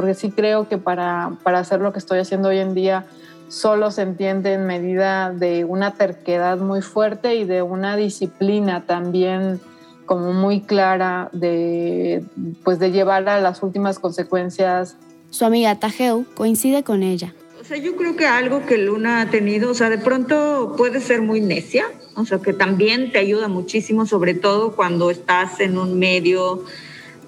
Porque 0.00 0.14
sí 0.14 0.30
creo 0.30 0.66
que 0.66 0.78
para, 0.78 1.32
para 1.42 1.58
hacer 1.58 1.80
lo 1.80 1.92
que 1.92 1.98
estoy 1.98 2.20
haciendo 2.20 2.48
hoy 2.48 2.58
en 2.58 2.72
día, 2.72 3.04
solo 3.48 3.90
se 3.90 4.00
entiende 4.00 4.54
en 4.54 4.64
medida 4.66 5.30
de 5.30 5.66
una 5.66 5.92
terquedad 5.92 6.56
muy 6.56 6.80
fuerte 6.80 7.34
y 7.34 7.44
de 7.44 7.60
una 7.60 7.96
disciplina 7.96 8.86
también 8.86 9.60
como 10.06 10.32
muy 10.32 10.62
clara 10.62 11.28
de, 11.32 12.24
pues 12.64 12.78
de 12.78 12.92
llevar 12.92 13.28
a 13.28 13.40
las 13.42 13.62
últimas 13.62 13.98
consecuencias 13.98 14.96
su 15.30 15.44
amiga 15.44 15.78
Tajeu 15.78 16.24
coincide 16.34 16.82
con 16.82 17.02
ella. 17.02 17.34
O 17.60 17.64
sea, 17.64 17.76
yo 17.76 17.94
creo 17.94 18.16
que 18.16 18.26
algo 18.26 18.64
que 18.66 18.78
Luna 18.78 19.20
ha 19.20 19.30
tenido, 19.30 19.70
o 19.70 19.74
sea, 19.74 19.90
de 19.90 19.98
pronto 19.98 20.74
puede 20.76 21.00
ser 21.00 21.20
muy 21.20 21.40
necia, 21.40 21.84
o 22.16 22.24
sea, 22.24 22.38
que 22.38 22.54
también 22.54 23.12
te 23.12 23.18
ayuda 23.18 23.48
muchísimo, 23.48 24.06
sobre 24.06 24.32
todo 24.34 24.72
cuando 24.74 25.10
estás 25.10 25.60
en 25.60 25.78
un 25.78 25.98
medio 25.98 26.64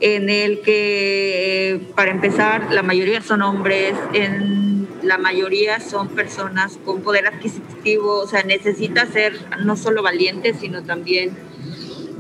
en 0.02 0.28
el 0.28 0.60
que, 0.62 1.80
para 1.94 2.10
empezar, 2.10 2.72
la 2.72 2.82
mayoría 2.82 3.22
son 3.22 3.40
hombres, 3.40 3.94
en 4.12 4.88
la 5.02 5.16
mayoría 5.16 5.78
son 5.78 6.08
personas 6.08 6.76
con 6.84 7.02
poder 7.02 7.28
adquisitivo, 7.28 8.18
o 8.18 8.26
sea, 8.26 8.42
necesitas 8.42 9.10
ser 9.10 9.38
no 9.64 9.76
solo 9.76 10.02
valiente, 10.02 10.54
sino 10.54 10.82
también 10.82 11.30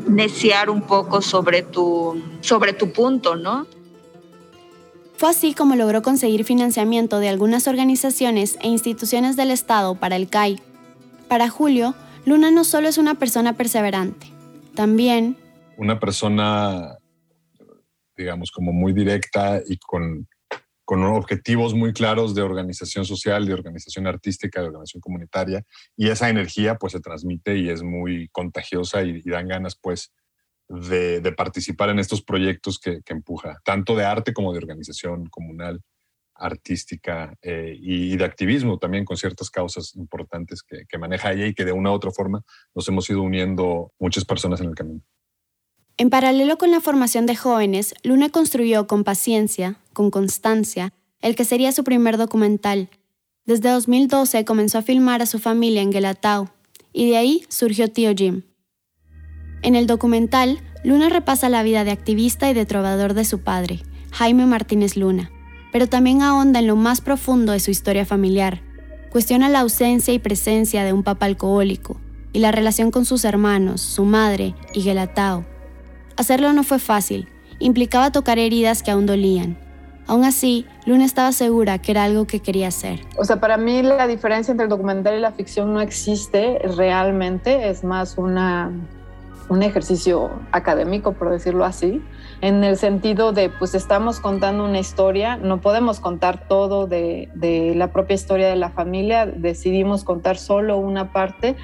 neciar 0.08 0.70
un 0.70 0.82
poco 0.82 1.22
sobre 1.22 1.62
tu, 1.62 2.22
sobre 2.40 2.72
tu 2.72 2.92
punto, 2.92 3.34
¿no? 3.34 3.66
Fue 5.16 5.30
así 5.30 5.52
como 5.52 5.74
logró 5.74 6.02
conseguir 6.02 6.44
financiamiento 6.44 7.18
de 7.18 7.28
algunas 7.28 7.66
organizaciones 7.66 8.58
e 8.62 8.68
instituciones 8.68 9.36
del 9.36 9.50
Estado 9.50 9.96
para 9.96 10.14
el 10.14 10.28
CAI. 10.28 10.60
Para 11.26 11.48
Julio, 11.48 11.94
Luna 12.26 12.52
no 12.52 12.62
solo 12.62 12.88
es 12.88 12.96
una 12.96 13.14
persona 13.14 13.54
perseverante, 13.54 14.28
también... 14.74 15.36
Una 15.76 15.98
persona, 15.98 16.98
digamos, 18.22 18.50
como 18.50 18.72
muy 18.72 18.92
directa 18.92 19.60
y 19.66 19.76
con, 19.78 20.26
con 20.84 21.04
objetivos 21.04 21.74
muy 21.74 21.92
claros 21.92 22.34
de 22.34 22.42
organización 22.42 23.04
social, 23.04 23.46
de 23.46 23.54
organización 23.54 24.06
artística, 24.06 24.60
de 24.60 24.68
organización 24.68 25.00
comunitaria, 25.00 25.64
y 25.96 26.08
esa 26.08 26.28
energía 26.28 26.76
pues 26.76 26.92
se 26.92 27.00
transmite 27.00 27.56
y 27.56 27.68
es 27.68 27.82
muy 27.82 28.28
contagiosa 28.28 29.02
y, 29.02 29.20
dan 29.22 29.48
ganas 29.48 29.76
pues 29.80 30.12
de, 30.68 31.20
participar 31.36 31.90
en 31.90 31.98
estos 31.98 32.22
proyectos 32.22 32.78
que, 32.78 33.00
empuja, 33.06 33.60
tanto 33.64 33.94
de 33.96 34.04
arte 34.04 34.32
como 34.32 34.52
de 34.52 34.58
organización 34.58 35.26
comunal, 35.26 35.80
artística 36.34 37.36
eh, 37.42 37.76
y 37.78 38.16
de 38.16 38.24
activismo 38.24 38.78
también 38.78 39.04
con 39.04 39.16
ciertas 39.16 39.50
causas 39.50 39.94
importantes 39.94 40.62
que, 40.62 40.86
que 40.88 40.98
maneja 40.98 41.32
ella 41.32 41.46
y 41.46 41.54
que 41.54 41.64
de 41.64 41.72
una 41.72 41.90
u 41.90 41.94
otra 41.94 42.10
forma 42.10 42.42
nos 42.74 42.88
hemos 42.88 43.08
ido 43.10 43.22
uniendo 43.22 43.92
muchas 43.98 44.24
personas 44.24 44.60
en 44.60 44.68
el 44.68 44.74
camino. 44.74 45.02
En 45.96 46.10
paralelo 46.10 46.58
con 46.58 46.70
la 46.70 46.80
formación 46.80 47.26
de 47.26 47.36
jóvenes, 47.36 47.94
Luna 48.02 48.28
construyó 48.28 48.86
con 48.86 49.04
paciencia, 49.04 49.76
con 49.92 50.10
constancia, 50.10 50.92
el 51.20 51.36
que 51.36 51.44
sería 51.44 51.72
su 51.72 51.84
primer 51.84 52.16
documental. 52.16 52.88
Desde 53.44 53.70
2012 53.70 54.44
comenzó 54.44 54.78
a 54.78 54.82
filmar 54.82 55.22
a 55.22 55.26
su 55.26 55.38
familia 55.38 55.82
en 55.82 55.90
Guelatao 55.90 56.50
y 56.92 57.10
de 57.10 57.16
ahí 57.16 57.44
surgió 57.48 57.90
Tío 57.90 58.12
Jim, 58.16 58.42
en 59.62 59.76
el 59.76 59.86
documental, 59.86 60.58
Luna 60.82 61.08
repasa 61.08 61.48
la 61.48 61.62
vida 61.62 61.84
de 61.84 61.92
activista 61.92 62.50
y 62.50 62.54
de 62.54 62.66
trovador 62.66 63.14
de 63.14 63.24
su 63.24 63.38
padre, 63.38 63.80
Jaime 64.10 64.44
Martínez 64.44 64.96
Luna, 64.96 65.30
pero 65.70 65.86
también 65.86 66.20
ahonda 66.20 66.58
en 66.58 66.66
lo 66.66 66.74
más 66.74 67.00
profundo 67.00 67.52
de 67.52 67.60
su 67.60 67.70
historia 67.70 68.04
familiar. 68.04 68.60
Cuestiona 69.10 69.48
la 69.48 69.60
ausencia 69.60 70.12
y 70.12 70.18
presencia 70.18 70.82
de 70.82 70.92
un 70.92 71.04
papá 71.04 71.26
alcohólico 71.26 72.00
y 72.32 72.40
la 72.40 72.50
relación 72.50 72.90
con 72.90 73.04
sus 73.04 73.24
hermanos, 73.24 73.80
su 73.80 74.04
madre 74.04 74.56
y 74.74 74.80
Gelatao. 74.80 75.46
Hacerlo 76.16 76.52
no 76.52 76.62
fue 76.62 76.78
fácil, 76.78 77.28
implicaba 77.58 78.12
tocar 78.12 78.38
heridas 78.38 78.82
que 78.82 78.90
aún 78.90 79.06
dolían. 79.06 79.56
Aún 80.06 80.24
así, 80.24 80.66
Luna 80.84 81.04
estaba 81.04 81.32
segura 81.32 81.78
que 81.78 81.92
era 81.92 82.04
algo 82.04 82.26
que 82.26 82.40
quería 82.40 82.68
hacer. 82.68 83.00
O 83.16 83.24
sea, 83.24 83.40
para 83.40 83.56
mí 83.56 83.82
la 83.82 84.06
diferencia 84.06 84.50
entre 84.50 84.64
el 84.64 84.70
documental 84.70 85.16
y 85.16 85.20
la 85.20 85.32
ficción 85.32 85.72
no 85.72 85.80
existe 85.80 86.58
realmente, 86.76 87.68
es 87.70 87.84
más 87.84 88.18
una 88.18 88.72
un 89.48 89.62
ejercicio 89.62 90.30
académico, 90.50 91.12
por 91.12 91.30
decirlo 91.30 91.64
así, 91.64 92.02
en 92.42 92.64
el 92.64 92.76
sentido 92.76 93.32
de, 93.32 93.50
pues 93.50 93.72
estamos 93.76 94.18
contando 94.18 94.64
una 94.64 94.80
historia, 94.80 95.36
no 95.36 95.60
podemos 95.60 96.00
contar 96.00 96.48
todo 96.48 96.88
de, 96.88 97.28
la 97.76 97.92
propia 97.92 98.14
historia 98.14 98.48
de 98.48 98.56
la 98.56 98.70
familia, 98.70 99.26
decidimos 99.26 100.02
contar 100.02 100.36
solo 100.36 100.76
una 100.76 101.12
parte 101.12 101.54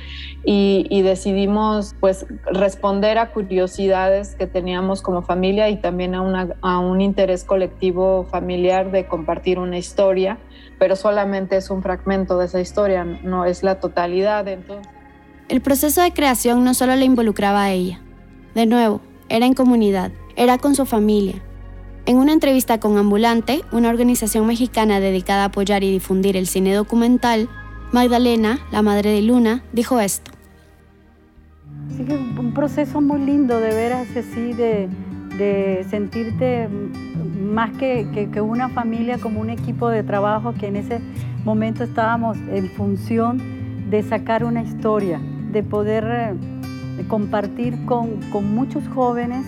y, 0.45 1.03
decidimos, 1.03 1.97
pues, 1.99 2.27
responder 2.53 3.19
a 3.19 3.33
curiosidades 3.33 4.37
que 4.37 4.47
teníamos 4.47 5.03
como 5.03 5.23
familia 5.23 5.69
y 5.69 5.79
también 5.79 6.15
a, 6.15 6.49
a 6.63 6.79
un 6.79 7.01
interés 7.01 7.43
colectivo 7.43 8.29
familiar 8.31 8.93
de 8.93 9.07
compartir 9.07 9.59
una 9.59 9.79
historia, 9.79 10.39
pero 10.79 10.95
solamente 10.95 11.57
es 11.57 11.71
un 11.71 11.83
fragmento 11.83 12.39
de 12.39 12.47
esa 12.47 12.61
historia, 12.61 13.05
no 13.05 13.45
es 13.45 13.65
la 13.65 13.81
totalidad. 13.81 14.47
Entonces, 14.47 14.87
el 15.49 15.61
proceso 15.61 16.03
de 16.03 16.13
creación 16.13 16.63
no 16.63 16.73
solo 16.73 16.95
le 16.95 17.05
involucraba 17.05 17.65
a 17.65 17.73
ella. 17.73 18.01
De 18.55 18.67
nuevo, 18.67 19.01
era 19.29 19.45
en 19.45 19.55
comunidad, 19.55 20.13
era 20.39 20.57
con 20.57 20.75
su 20.77 20.87
familia. 20.87 21.35
En 22.07 22.17
una 22.17 22.33
entrevista 22.33 22.79
con 22.81 22.97
Ambulante, 22.97 23.61
una 23.73 23.91
organización 23.91 24.47
mexicana 24.47 25.01
dedicada 25.01 25.43
a 25.43 25.47
apoyar 25.47 25.83
y 25.83 25.91
difundir 25.91 26.37
el 26.37 26.47
cine 26.47 26.73
documental, 26.73 27.49
Magdalena, 27.93 28.61
la 28.71 28.81
madre 28.81 29.11
de 29.11 29.21
Luna, 29.21 29.63
dijo 29.73 30.01
esto. 30.01 30.31
Sí, 31.97 32.07
un 32.39 32.55
proceso 32.55 33.01
muy 33.01 33.21
lindo 33.21 33.59
de 33.59 33.75
veras 33.75 34.09
así, 34.17 34.53
de, 34.53 34.89
de 35.37 35.85
sentirte 35.91 36.69
más 36.69 37.77
que, 37.77 38.29
que, 38.33 38.41
una 38.41 38.69
familia, 38.69 39.19
como 39.19 39.41
un 39.41 39.51
equipo 39.51 39.89
de 39.89 40.05
trabajo 40.05 40.55
que 40.55 40.69
en 40.69 40.77
ese 40.77 41.01
momento 41.45 41.83
estábamos 41.83 42.39
en 42.49 42.71
función 42.71 43.91
de 43.91 44.03
sacar 44.05 44.45
una 44.45 44.63
historia, 44.63 45.21
de 45.51 45.63
poder 45.65 46.07
eh, 46.07 47.05
compartir 47.09 47.85
con, 47.87 48.21
con 48.31 48.55
muchos 48.55 48.87
jóvenes 48.89 49.45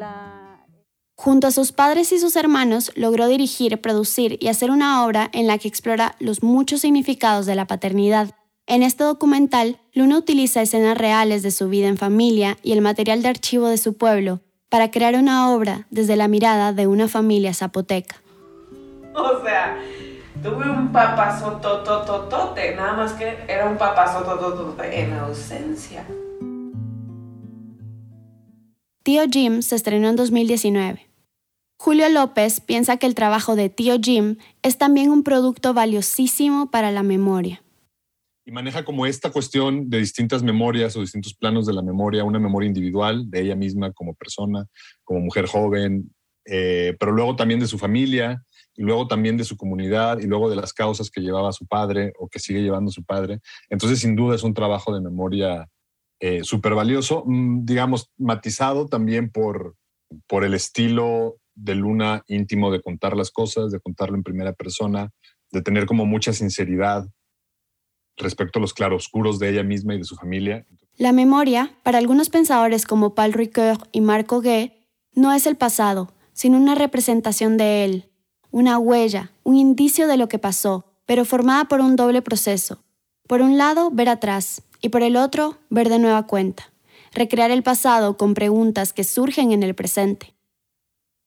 la... 0.00 0.66
Junto 1.14 1.46
a 1.46 1.50
sus 1.50 1.70
padres 1.72 2.10
y 2.12 2.18
sus 2.18 2.34
hermanos, 2.34 2.90
logró 2.96 3.28
dirigir, 3.28 3.80
producir 3.80 4.38
y 4.40 4.48
hacer 4.48 4.70
una 4.70 5.04
obra 5.04 5.28
en 5.32 5.46
la 5.46 5.58
que 5.58 5.68
explora 5.68 6.16
los 6.18 6.42
muchos 6.42 6.80
significados 6.80 7.46
de 7.46 7.54
la 7.54 7.66
paternidad. 7.66 8.30
En 8.66 8.82
este 8.82 9.04
documental, 9.04 9.78
Luna 9.92 10.18
utiliza 10.18 10.62
escenas 10.62 10.96
reales 10.96 11.42
de 11.42 11.50
su 11.50 11.68
vida 11.68 11.88
en 11.88 11.98
familia 11.98 12.56
y 12.62 12.72
el 12.72 12.80
material 12.80 13.22
de 13.22 13.28
archivo 13.28 13.68
de 13.68 13.76
su 13.76 13.96
pueblo 13.96 14.40
para 14.68 14.90
crear 14.90 15.14
una 15.14 15.50
obra 15.52 15.86
desde 15.90 16.16
la 16.16 16.26
mirada 16.26 16.72
de 16.72 16.86
una 16.86 17.06
familia 17.06 17.52
zapoteca. 17.52 18.16
O 19.14 19.42
sea, 19.44 19.76
Tuve 20.42 20.70
un 20.70 20.90
papazotototote, 20.90 22.74
nada 22.74 22.94
más 22.94 23.12
que 23.12 23.44
era 23.46 23.66
un 23.66 23.76
papazototote 23.76 25.02
en 25.02 25.12
ausencia. 25.12 26.02
Tío 29.02 29.22
Jim 29.30 29.62
se 29.62 29.76
estrenó 29.76 30.08
en 30.10 30.16
2019. 30.16 31.06
Julio 31.78 32.08
López 32.10 32.60
piensa 32.60 32.98
que 32.98 33.06
el 33.06 33.14
trabajo 33.14 33.56
de 33.56 33.70
Tío 33.70 33.96
Jim 33.98 34.36
es 34.62 34.76
también 34.76 35.10
un 35.10 35.22
producto 35.22 35.72
valiosísimo 35.72 36.70
para 36.70 36.90
la 36.90 37.02
memoria. 37.02 37.62
Y 38.44 38.52
maneja 38.52 38.84
como 38.84 39.06
esta 39.06 39.30
cuestión 39.30 39.88
de 39.88 39.98
distintas 39.98 40.42
memorias 40.42 40.96
o 40.96 41.00
distintos 41.00 41.32
planos 41.32 41.66
de 41.66 41.72
la 41.72 41.82
memoria, 41.82 42.24
una 42.24 42.38
memoria 42.38 42.66
individual 42.66 43.30
de 43.30 43.40
ella 43.40 43.56
misma 43.56 43.90
como 43.92 44.12
persona, 44.12 44.66
como 45.02 45.20
mujer 45.20 45.46
joven, 45.46 46.14
eh, 46.44 46.94
pero 47.00 47.12
luego 47.12 47.36
también 47.36 47.60
de 47.60 47.68
su 47.68 47.78
familia, 47.78 48.44
y 48.76 48.82
luego 48.82 49.06
también 49.06 49.36
de 49.36 49.44
su 49.44 49.56
comunidad 49.56 50.20
y 50.20 50.26
luego 50.26 50.48
de 50.48 50.56
las 50.56 50.72
causas 50.72 51.10
que 51.10 51.20
llevaba 51.20 51.52
su 51.52 51.66
padre 51.66 52.12
o 52.18 52.28
que 52.28 52.38
sigue 52.38 52.62
llevando 52.62 52.90
su 52.90 53.04
padre. 53.04 53.40
Entonces, 53.68 54.00
sin 54.00 54.16
duda, 54.16 54.36
es 54.36 54.42
un 54.42 54.54
trabajo 54.54 54.94
de 54.94 55.02
memoria 55.02 55.68
eh, 56.20 56.44
súper 56.44 56.74
valioso, 56.74 57.24
mm, 57.26 57.64
digamos, 57.64 58.10
matizado 58.18 58.86
también 58.86 59.30
por, 59.30 59.74
por 60.26 60.44
el 60.44 60.54
estilo 60.54 61.38
de 61.54 61.74
Luna 61.74 62.22
íntimo 62.28 62.70
de 62.70 62.80
contar 62.80 63.16
las 63.16 63.30
cosas, 63.30 63.70
de 63.70 63.80
contarlo 63.80 64.16
en 64.16 64.22
primera 64.22 64.52
persona, 64.52 65.10
de 65.50 65.62
tener 65.62 65.86
como 65.86 66.06
mucha 66.06 66.32
sinceridad 66.32 67.08
respecto 68.16 68.58
a 68.58 68.62
los 68.62 68.74
claroscuros 68.74 69.38
de 69.38 69.48
ella 69.48 69.62
misma 69.62 69.94
y 69.94 69.98
de 69.98 70.04
su 70.04 70.14
familia. 70.14 70.66
La 70.96 71.12
memoria, 71.12 71.74
para 71.82 71.98
algunos 71.98 72.28
pensadores 72.28 72.84
como 72.84 73.14
Paul 73.14 73.32
Ricoeur 73.32 73.78
y 73.92 74.02
Marco 74.02 74.40
Gué, 74.40 74.86
no 75.14 75.32
es 75.32 75.46
el 75.46 75.56
pasado, 75.56 76.12
sino 76.34 76.58
una 76.58 76.74
representación 76.74 77.56
de 77.56 77.84
él, 77.84 78.10
una 78.50 78.78
huella, 78.78 79.32
un 79.42 79.56
indicio 79.56 80.06
de 80.06 80.16
lo 80.16 80.28
que 80.28 80.38
pasó, 80.38 80.84
pero 81.06 81.24
formada 81.24 81.64
por 81.64 81.80
un 81.80 81.96
doble 81.96 82.20
proceso. 82.20 82.84
Por 83.30 83.42
un 83.42 83.58
lado, 83.58 83.92
ver 83.92 84.08
atrás, 84.08 84.60
y 84.82 84.88
por 84.88 85.04
el 85.04 85.16
otro, 85.16 85.58
ver 85.68 85.88
de 85.88 86.00
nueva 86.00 86.26
cuenta, 86.26 86.72
recrear 87.12 87.52
el 87.52 87.62
pasado 87.62 88.16
con 88.16 88.34
preguntas 88.34 88.92
que 88.92 89.04
surgen 89.04 89.52
en 89.52 89.62
el 89.62 89.76
presente. 89.76 90.34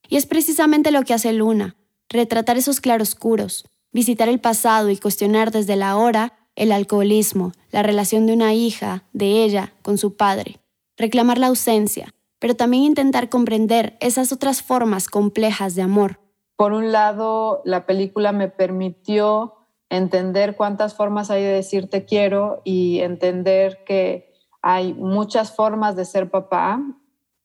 Y 0.10 0.18
es 0.18 0.26
precisamente 0.26 0.92
lo 0.92 1.04
que 1.04 1.14
hace 1.14 1.32
Luna, 1.32 1.78
retratar 2.10 2.58
esos 2.58 2.82
claroscuros, 2.82 3.66
visitar 3.94 4.28
el 4.28 4.42
pasado 4.42 4.90
y 4.90 4.98
cuestionar 4.98 5.52
desde 5.52 5.78
la 5.78 5.96
hora 5.96 6.34
el 6.58 6.74
alcoholismo, 6.74 7.54
la 7.72 7.84
relación 7.84 8.26
de 8.26 8.34
una 8.34 8.54
hija, 8.54 9.06
de 9.14 9.46
ella, 9.46 9.72
con 9.82 9.98
su 9.98 10.18
padre, 10.18 10.60
reclamar 10.98 11.38
la 11.38 11.48
ausencia, 11.48 12.14
pero 12.38 12.54
también 12.54 12.84
intentar 12.84 13.30
comprender 13.30 13.96
esas 14.02 14.34
otras 14.34 14.62
formas 14.62 15.08
complejas 15.08 15.74
de 15.76 15.84
amor. 15.84 16.20
Por 16.58 16.74
un 16.74 16.92
lado, 16.92 17.62
la 17.64 17.86
película 17.86 18.34
me 18.34 18.50
permitió 18.50 19.63
entender 19.94 20.56
cuántas 20.56 20.96
formas 20.96 21.30
hay 21.30 21.44
de 21.44 21.50
decir 21.54 21.90
te 21.90 22.06
quiero 22.06 22.62
y 22.64 23.00
entender 23.02 23.84
que 23.86 24.34
hay 24.62 24.94
muchas 24.94 25.56
formas 25.56 25.96
de 25.96 26.06
ser 26.06 26.32
papá 26.32 26.82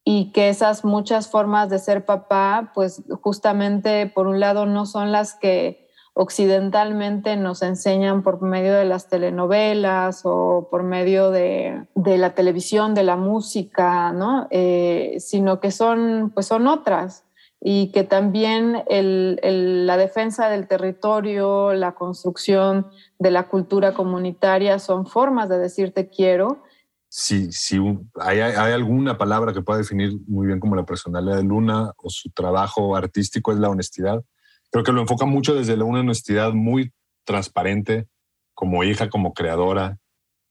y 0.02 0.32
que 0.32 0.48
esas 0.48 0.84
muchas 0.84 1.28
formas 1.28 1.68
de 1.68 1.78
ser 1.78 2.06
papá, 2.06 2.72
pues 2.74 3.02
justamente 3.20 4.06
por 4.06 4.26
un 4.26 4.40
lado 4.40 4.64
no 4.64 4.86
son 4.86 5.12
las 5.12 5.34
que 5.34 5.86
occidentalmente 6.14 7.36
nos 7.36 7.62
enseñan 7.62 8.22
por 8.22 8.40
medio 8.40 8.72
de 8.72 8.86
las 8.86 9.08
telenovelas 9.08 10.22
o 10.24 10.68
por 10.70 10.82
medio 10.82 11.30
de, 11.30 11.86
la 11.94 12.34
televisión, 12.34 12.94
de 12.94 13.04
la 13.04 13.16
música, 13.16 14.10
¿no? 14.12 14.48
Eh, 14.50 15.16
sino 15.18 15.60
que 15.60 15.70
son, 15.70 16.32
pues 16.34 16.46
son 16.46 16.66
otras 16.66 17.27
y 17.60 17.90
que 17.90 18.04
también 18.04 18.84
la 18.88 19.96
defensa 19.96 20.48
del 20.48 20.68
territorio, 20.68 21.72
la 21.74 21.94
construcción 21.94 22.86
de 23.18 23.30
la 23.30 23.48
cultura 23.48 23.94
comunitaria 23.94 24.78
son 24.78 25.06
formas 25.06 25.48
de 25.48 25.58
decir 25.58 25.92
te 25.92 26.08
quiero. 26.08 26.62
Si, 27.10 27.50
si 27.50 27.80
hay, 28.20 28.40
alguna 28.40 29.18
palabra 29.18 29.52
que 29.52 29.62
pueda 29.62 29.78
definir 29.78 30.12
muy 30.28 30.46
bien 30.46 30.60
como 30.60 30.76
la 30.76 30.84
personalidad 30.84 31.36
de 31.36 31.42
Luna 31.42 31.92
o 31.96 32.10
su 32.10 32.30
trabajo 32.30 32.94
artístico 32.94 33.50
es 33.50 33.58
la 33.58 33.70
honestidad. 33.70 34.22
Creo 34.70 34.84
que 34.84 34.92
lo 34.92 35.00
enfoca 35.00 35.24
mucho 35.24 35.54
desde 35.54 35.82
una 35.82 36.00
honestidad 36.00 36.52
muy 36.52 36.92
transparente 37.24 38.06
como 38.54 38.84
hija, 38.84 39.08
como 39.08 39.32
creadora, 39.32 39.98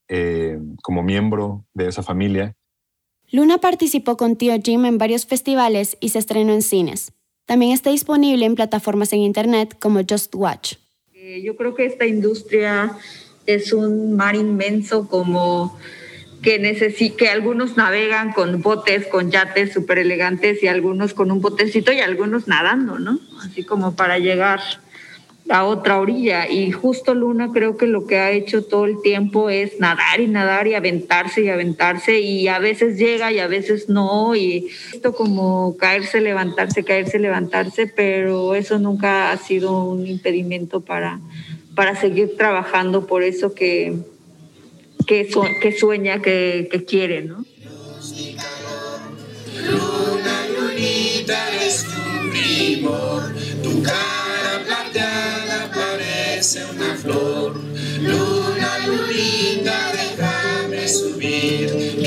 eh, 0.09 0.59
como 0.81 1.03
miembro 1.03 1.65
de 1.73 1.87
esa 1.87 2.01
familia 2.01 2.56
Luna 3.29 3.57
participó 3.57 4.15
con 4.15 4.37
Tío 4.37 4.53
Jim 4.63 4.85
en 4.85 4.97
varios 4.97 5.25
festivales 5.25 5.97
y 5.99 6.09
se 6.09 6.19
estrenó 6.19 6.53
en 6.53 6.61
cines. 6.61 7.11
También 7.45 7.73
está 7.73 7.89
disponible 7.89 8.45
en 8.45 8.55
plataformas 8.55 9.11
en 9.11 9.19
Internet 9.19 9.75
como 9.79 9.99
Just 10.09 10.33
Watch. 10.33 10.75
Eh, 11.13 11.41
yo 11.43 11.57
creo 11.57 11.75
que 11.75 11.85
esta 11.85 12.05
industria 12.05 12.97
es 13.45 13.73
un 13.73 14.15
mar 14.15 14.37
inmenso 14.37 15.09
como 15.09 15.77
que, 16.41 17.13
que 17.17 17.27
algunos 17.27 17.75
navegan 17.75 18.31
con 18.31 18.61
botes, 18.61 19.07
con 19.07 19.29
yates 19.29 19.73
súper 19.73 19.99
elegantes 19.99 20.63
y 20.63 20.67
algunos 20.67 21.13
con 21.13 21.29
un 21.29 21.41
botecito 21.41 21.91
y 21.91 21.99
algunos 21.99 22.47
nadando, 22.47 22.97
¿no? 22.97 23.19
Así 23.41 23.63
como 23.63 23.97
para 23.97 24.19
llegar 24.19 24.61
a 25.49 25.65
otra 25.65 25.99
orilla. 25.99 26.49
Y 26.49 26.71
justo 26.71 27.13
Luna 27.13 27.51
creo 27.53 27.77
que 27.77 27.87
lo 27.87 28.05
que 28.05 28.17
ha 28.17 28.31
hecho 28.31 28.63
todo 28.63 28.85
el 28.85 29.01
tiempo 29.01 29.49
es 29.49 29.79
nadar 29.79 30.19
y 30.19 30.27
nadar 30.27 30.67
y 30.67 30.73
aventarse 30.73 31.41
y 31.41 31.49
aventarse 31.49 32.19
y 32.19 32.47
a 32.47 32.59
veces 32.59 32.97
llega 32.97 33.31
y 33.31 33.39
a 33.39 33.47
veces 33.47 33.89
no. 33.89 34.35
Y 34.35 34.67
esto 34.93 35.13
como 35.13 35.77
caerse, 35.77 36.21
levantarse, 36.21 36.83
caerse, 36.83 37.19
levantarse, 37.19 37.87
pero 37.87 38.55
eso 38.55 38.79
nunca 38.79 39.31
ha 39.31 39.37
sido 39.37 39.83
un 39.83 40.07
impedimento 40.07 40.81
para, 40.81 41.19
para 41.75 41.95
seguir 41.95 42.35
trabajando 42.37 43.07
por 43.07 43.23
eso 43.23 43.53
que, 43.53 43.93
que, 45.05 45.29
que 45.61 45.71
sueña, 45.71 46.21
que, 46.21 46.67
que 46.71 46.83
quiere, 46.85 47.21
¿no? 47.23 47.45
Luna, 49.65 50.45
lunita, 50.55 51.37
es 51.55 51.83
tu 51.83 52.07
tu 53.63 53.83
una 56.37 56.95
flor. 56.95 57.55
Luna, 57.99 58.77
lunita, 58.85 59.91
déjame 59.91 60.87
subir, 60.87 61.97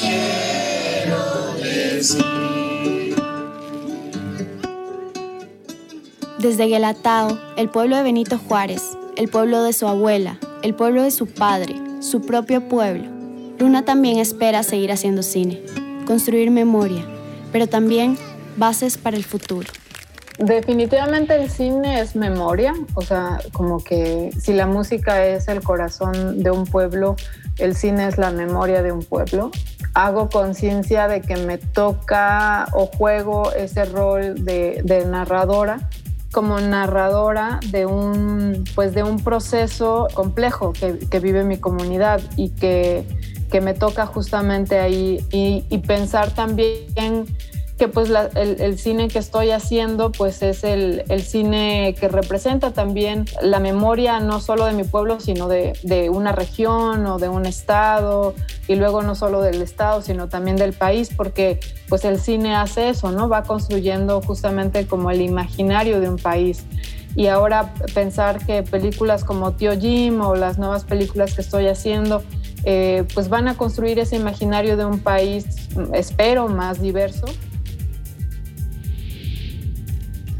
quiero 0.00 1.54
decir. 1.62 3.14
Desde 6.38 6.66
Guelatao, 6.68 7.38
el 7.58 7.68
pueblo 7.68 7.96
de 7.96 8.02
Benito 8.02 8.38
Juárez, 8.38 8.82
el 9.18 9.28
pueblo 9.28 9.62
de 9.62 9.74
su 9.74 9.86
abuela, 9.86 10.38
el 10.62 10.74
pueblo 10.74 11.02
de 11.02 11.10
su 11.10 11.26
padre, 11.26 11.74
su 12.00 12.22
propio 12.22 12.66
pueblo, 12.66 13.04
Luna 13.58 13.84
también 13.84 14.18
espera 14.18 14.62
seguir 14.62 14.90
haciendo 14.90 15.22
cine, 15.22 15.62
construir 16.06 16.50
memoria, 16.50 17.06
pero 17.52 17.66
también 17.66 18.16
bases 18.56 18.96
para 18.96 19.18
el 19.18 19.24
futuro. 19.24 19.68
Definitivamente 20.38 21.34
el 21.34 21.50
cine 21.50 22.00
es 22.00 22.16
memoria, 22.16 22.72
o 22.94 23.02
sea, 23.02 23.38
como 23.52 23.84
que 23.84 24.30
si 24.40 24.54
la 24.54 24.66
música 24.66 25.26
es 25.26 25.46
el 25.48 25.62
corazón 25.62 26.42
de 26.42 26.50
un 26.50 26.64
pueblo, 26.64 27.16
el 27.58 27.76
cine 27.76 28.08
es 28.08 28.16
la 28.16 28.30
memoria 28.30 28.82
de 28.82 28.92
un 28.92 29.04
pueblo. 29.04 29.50
Hago 29.92 30.30
conciencia 30.30 31.06
de 31.06 31.20
que 31.20 31.36
me 31.36 31.58
toca 31.58 32.66
o 32.72 32.86
juego 32.86 33.52
ese 33.52 33.84
rol 33.84 34.42
de, 34.44 35.04
narradora 35.06 35.90
como 36.32 36.58
narradora 36.60 37.60
de 37.70 37.84
un, 37.84 38.64
pues 38.74 38.94
de 38.94 39.02
un 39.02 39.22
proceso 39.22 40.08
complejo 40.14 40.72
que, 40.72 41.20
vive 41.20 41.44
mi 41.44 41.58
comunidad 41.58 42.22
y 42.36 42.50
que, 42.50 43.04
me 43.60 43.74
toca 43.74 44.06
justamente 44.06 44.78
ahí 44.78 45.26
y 45.30 45.78
pensar 45.80 46.30
también 46.30 47.26
pues 47.88 48.10
el, 48.34 48.78
cine 48.78 49.08
que 49.08 49.18
estoy 49.18 49.50
haciendo 49.50 50.12
pues 50.12 50.42
es 50.42 50.64
el, 50.64 51.04
cine 51.22 51.94
que 51.98 52.08
representa 52.08 52.72
también 52.72 53.26
la 53.40 53.60
memoria 53.60 54.20
no 54.20 54.40
solo 54.40 54.66
de 54.66 54.72
mi 54.72 54.84
pueblo, 54.84 55.20
sino 55.20 55.48
de, 55.48 56.10
una 56.10 56.32
región 56.32 57.06
o 57.06 57.18
de 57.18 57.28
un 57.28 57.46
estado 57.46 58.34
y 58.68 58.76
luego 58.76 59.02
no 59.02 59.14
solo 59.14 59.42
del 59.42 59.62
estado, 59.62 60.02
sino 60.02 60.28
también 60.28 60.56
del 60.56 60.72
país, 60.72 61.10
porque 61.16 61.60
pues 61.88 62.04
el 62.04 62.20
cine 62.20 62.54
hace 62.54 62.90
eso, 62.90 63.10
¿no? 63.10 63.28
Va 63.28 63.42
construyendo 63.42 64.20
justamente 64.20 64.86
como 64.86 65.10
el 65.10 65.20
imaginario 65.20 66.00
de 66.00 66.08
un 66.08 66.16
país. 66.16 66.64
Y 67.14 67.26
ahora 67.26 67.74
pensar 67.94 68.44
que 68.46 68.62
películas 68.62 69.24
como 69.24 69.52
Tío 69.52 69.78
Jim 69.78 70.20
o 70.22 70.34
las 70.34 70.58
nuevas 70.58 70.84
películas 70.84 71.34
que 71.34 71.42
estoy 71.42 71.68
haciendo, 71.68 72.22
eh, 72.64 73.04
pues 73.14 73.28
van 73.28 73.48
a 73.48 73.56
construir 73.56 73.98
ese 73.98 74.16
imaginario 74.16 74.76
de 74.76 74.84
un 74.84 75.00
país, 75.00 75.44
espero, 75.92 76.48
más 76.48 76.80
diverso. 76.80 77.26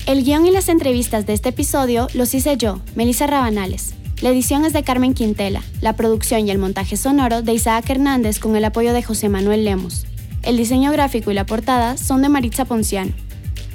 El 0.05 0.25
guion 0.25 0.45
y 0.47 0.51
las 0.51 0.69
entrevistas 0.69 1.27
de 1.27 1.33
este 1.33 1.51
episodio 1.51 2.09
los 2.13 2.35
hice 2.35 2.57
yo, 2.57 2.81
Melissa 2.97 3.29
Rabanales. 3.29 3.95
La 4.21 4.31
edición 4.31 4.65
es 4.65 4.73
de 4.73 4.83
Carmen 4.83 5.15
Quintela, 5.15 5.63
la 5.81 5.95
producción 5.95 6.47
y 6.47 6.51
el 6.51 6.59
montaje 6.59 6.97
sonoro 6.97 7.43
de 7.43 7.53
Isaac 7.53 7.89
Hernández 7.89 8.41
con 8.41 8.57
el 8.57 8.65
apoyo 8.65 8.93
de 8.95 9.03
José 9.05 9.29
Manuel 9.29 9.65
Lemos. 9.65 10.07
El 10.43 10.57
diseño 10.57 10.91
gráfico 10.91 11.31
y 11.31 11.35
la 11.35 11.47
portada 11.47 11.97
son 11.97 12.21
de 12.21 12.29
Maritza 12.29 12.65
Ponciano. 12.65 13.13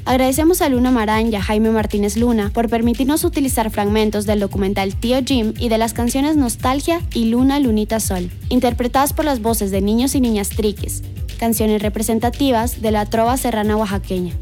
Agradecemos 0.04 0.62
a 0.62 0.68
Luna 0.68 0.92
Marán 0.92 1.32
y 1.32 1.36
a 1.38 1.42
Jaime 1.42 1.70
Martínez 1.70 2.18
Luna 2.18 2.52
por 2.54 2.70
permitirnos 2.70 3.24
utilizar 3.24 3.72
fragmentos 3.72 4.26
del 4.26 4.42
documental 4.42 4.96
Tío 4.96 5.20
Jim 5.26 5.54
y 5.58 5.70
de 5.70 5.78
las 5.78 5.94
canciones 5.94 6.36
Nostalgia 6.36 7.02
y 7.14 7.26
Luna 7.26 7.62
Lunita 7.62 8.02
Sol, 8.02 8.30
interpretadas 8.50 9.14
por 9.14 9.24
las 9.24 9.42
voces 9.42 9.72
de 9.72 9.82
niños 9.82 10.14
y 10.14 10.20
niñas 10.20 10.50
triques, 10.50 11.04
canciones 11.40 11.82
representativas 11.82 12.82
de 12.82 12.92
la 12.92 13.06
trova 13.06 13.38
serrana 13.38 13.78
oaxaqueña. 13.78 14.34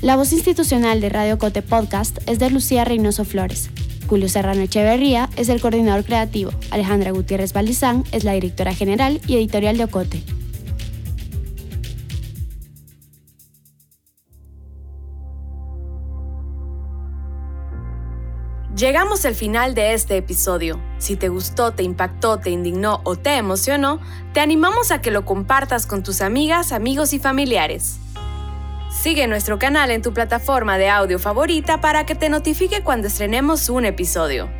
La 0.00 0.14
voz 0.14 0.32
institucional 0.32 1.00
de 1.00 1.08
Radio 1.08 1.38
Cote 1.38 1.60
Podcast 1.60 2.18
es 2.26 2.38
de 2.38 2.50
Lucía 2.50 2.84
Reynoso 2.84 3.24
Flores. 3.24 3.68
Julio 4.06 4.28
Serrano 4.28 4.60
Echeverría 4.60 5.28
es 5.34 5.48
el 5.48 5.60
coordinador 5.60 6.04
creativo. 6.04 6.52
Alejandra 6.70 7.10
Gutiérrez 7.10 7.52
Valdizán 7.52 8.04
es 8.12 8.22
la 8.22 8.32
directora 8.32 8.72
general 8.72 9.20
y 9.26 9.34
editorial 9.34 9.76
de 9.76 9.84
Ocote. 9.84 10.22
Llegamos 18.76 19.24
al 19.24 19.34
final 19.34 19.74
de 19.74 19.94
este 19.94 20.16
episodio. 20.16 20.80
Si 20.98 21.16
te 21.16 21.28
gustó, 21.28 21.72
te 21.72 21.82
impactó, 21.82 22.38
te 22.38 22.50
indignó 22.50 23.00
o 23.02 23.16
te 23.16 23.34
emocionó, 23.34 23.98
te 24.32 24.38
animamos 24.38 24.92
a 24.92 25.00
que 25.02 25.10
lo 25.10 25.24
compartas 25.24 25.88
con 25.88 26.04
tus 26.04 26.20
amigas, 26.20 26.70
amigos 26.70 27.12
y 27.12 27.18
familiares. 27.18 27.98
Sigue 29.00 29.28
nuestro 29.28 29.60
canal 29.60 29.92
en 29.92 30.02
tu 30.02 30.12
plataforma 30.12 30.76
de 30.76 30.88
audio 30.88 31.20
favorita 31.20 31.80
para 31.80 32.04
que 32.04 32.16
te 32.16 32.28
notifique 32.28 32.82
cuando 32.82 33.06
estrenemos 33.06 33.68
un 33.68 33.84
episodio. 33.84 34.50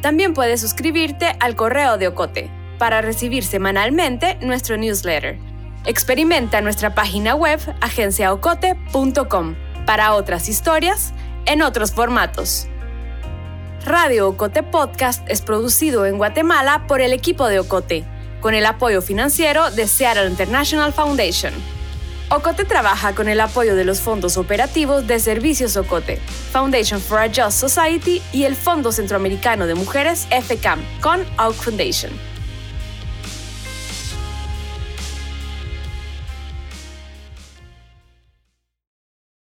También 0.00 0.32
puedes 0.32 0.62
suscribirte 0.62 1.36
al 1.38 1.54
correo 1.54 1.98
de 1.98 2.08
Ocote 2.08 2.50
para 2.78 3.02
recibir 3.02 3.44
semanalmente 3.44 4.38
nuestro 4.40 4.78
newsletter. 4.78 5.38
Experimenta 5.84 6.62
nuestra 6.62 6.94
página 6.94 7.34
web 7.34 7.60
agenciaocote.com 7.82 9.54
para 9.84 10.14
otras 10.14 10.48
historias 10.48 11.12
en 11.44 11.60
otros 11.60 11.92
formatos. 11.92 12.68
Radio 13.84 14.28
Ocote 14.28 14.62
Podcast 14.62 15.28
es 15.28 15.42
producido 15.42 16.06
en 16.06 16.16
Guatemala 16.16 16.86
por 16.88 17.02
el 17.02 17.12
equipo 17.12 17.48
de 17.48 17.58
Ocote, 17.58 18.06
con 18.40 18.54
el 18.54 18.64
apoyo 18.64 19.02
financiero 19.02 19.70
de 19.70 19.86
Seattle 19.88 20.26
International 20.26 20.94
Foundation. 20.94 21.79
Ocote 22.32 22.64
trabaja 22.64 23.12
con 23.12 23.28
el 23.28 23.40
apoyo 23.40 23.74
de 23.74 23.82
los 23.82 24.00
fondos 24.00 24.36
operativos 24.36 25.04
de 25.08 25.18
Servicios 25.18 25.76
Ocote, 25.76 26.20
Foundation 26.52 27.00
for 27.00 27.18
a 27.18 27.26
Just 27.26 27.58
Society 27.58 28.22
y 28.32 28.44
el 28.44 28.54
Fondo 28.54 28.92
Centroamericano 28.92 29.66
de 29.66 29.74
Mujeres 29.74 30.28
FCAM 30.30 30.80
con 31.00 31.22
Oak 31.40 31.54
Foundation. 31.54 32.12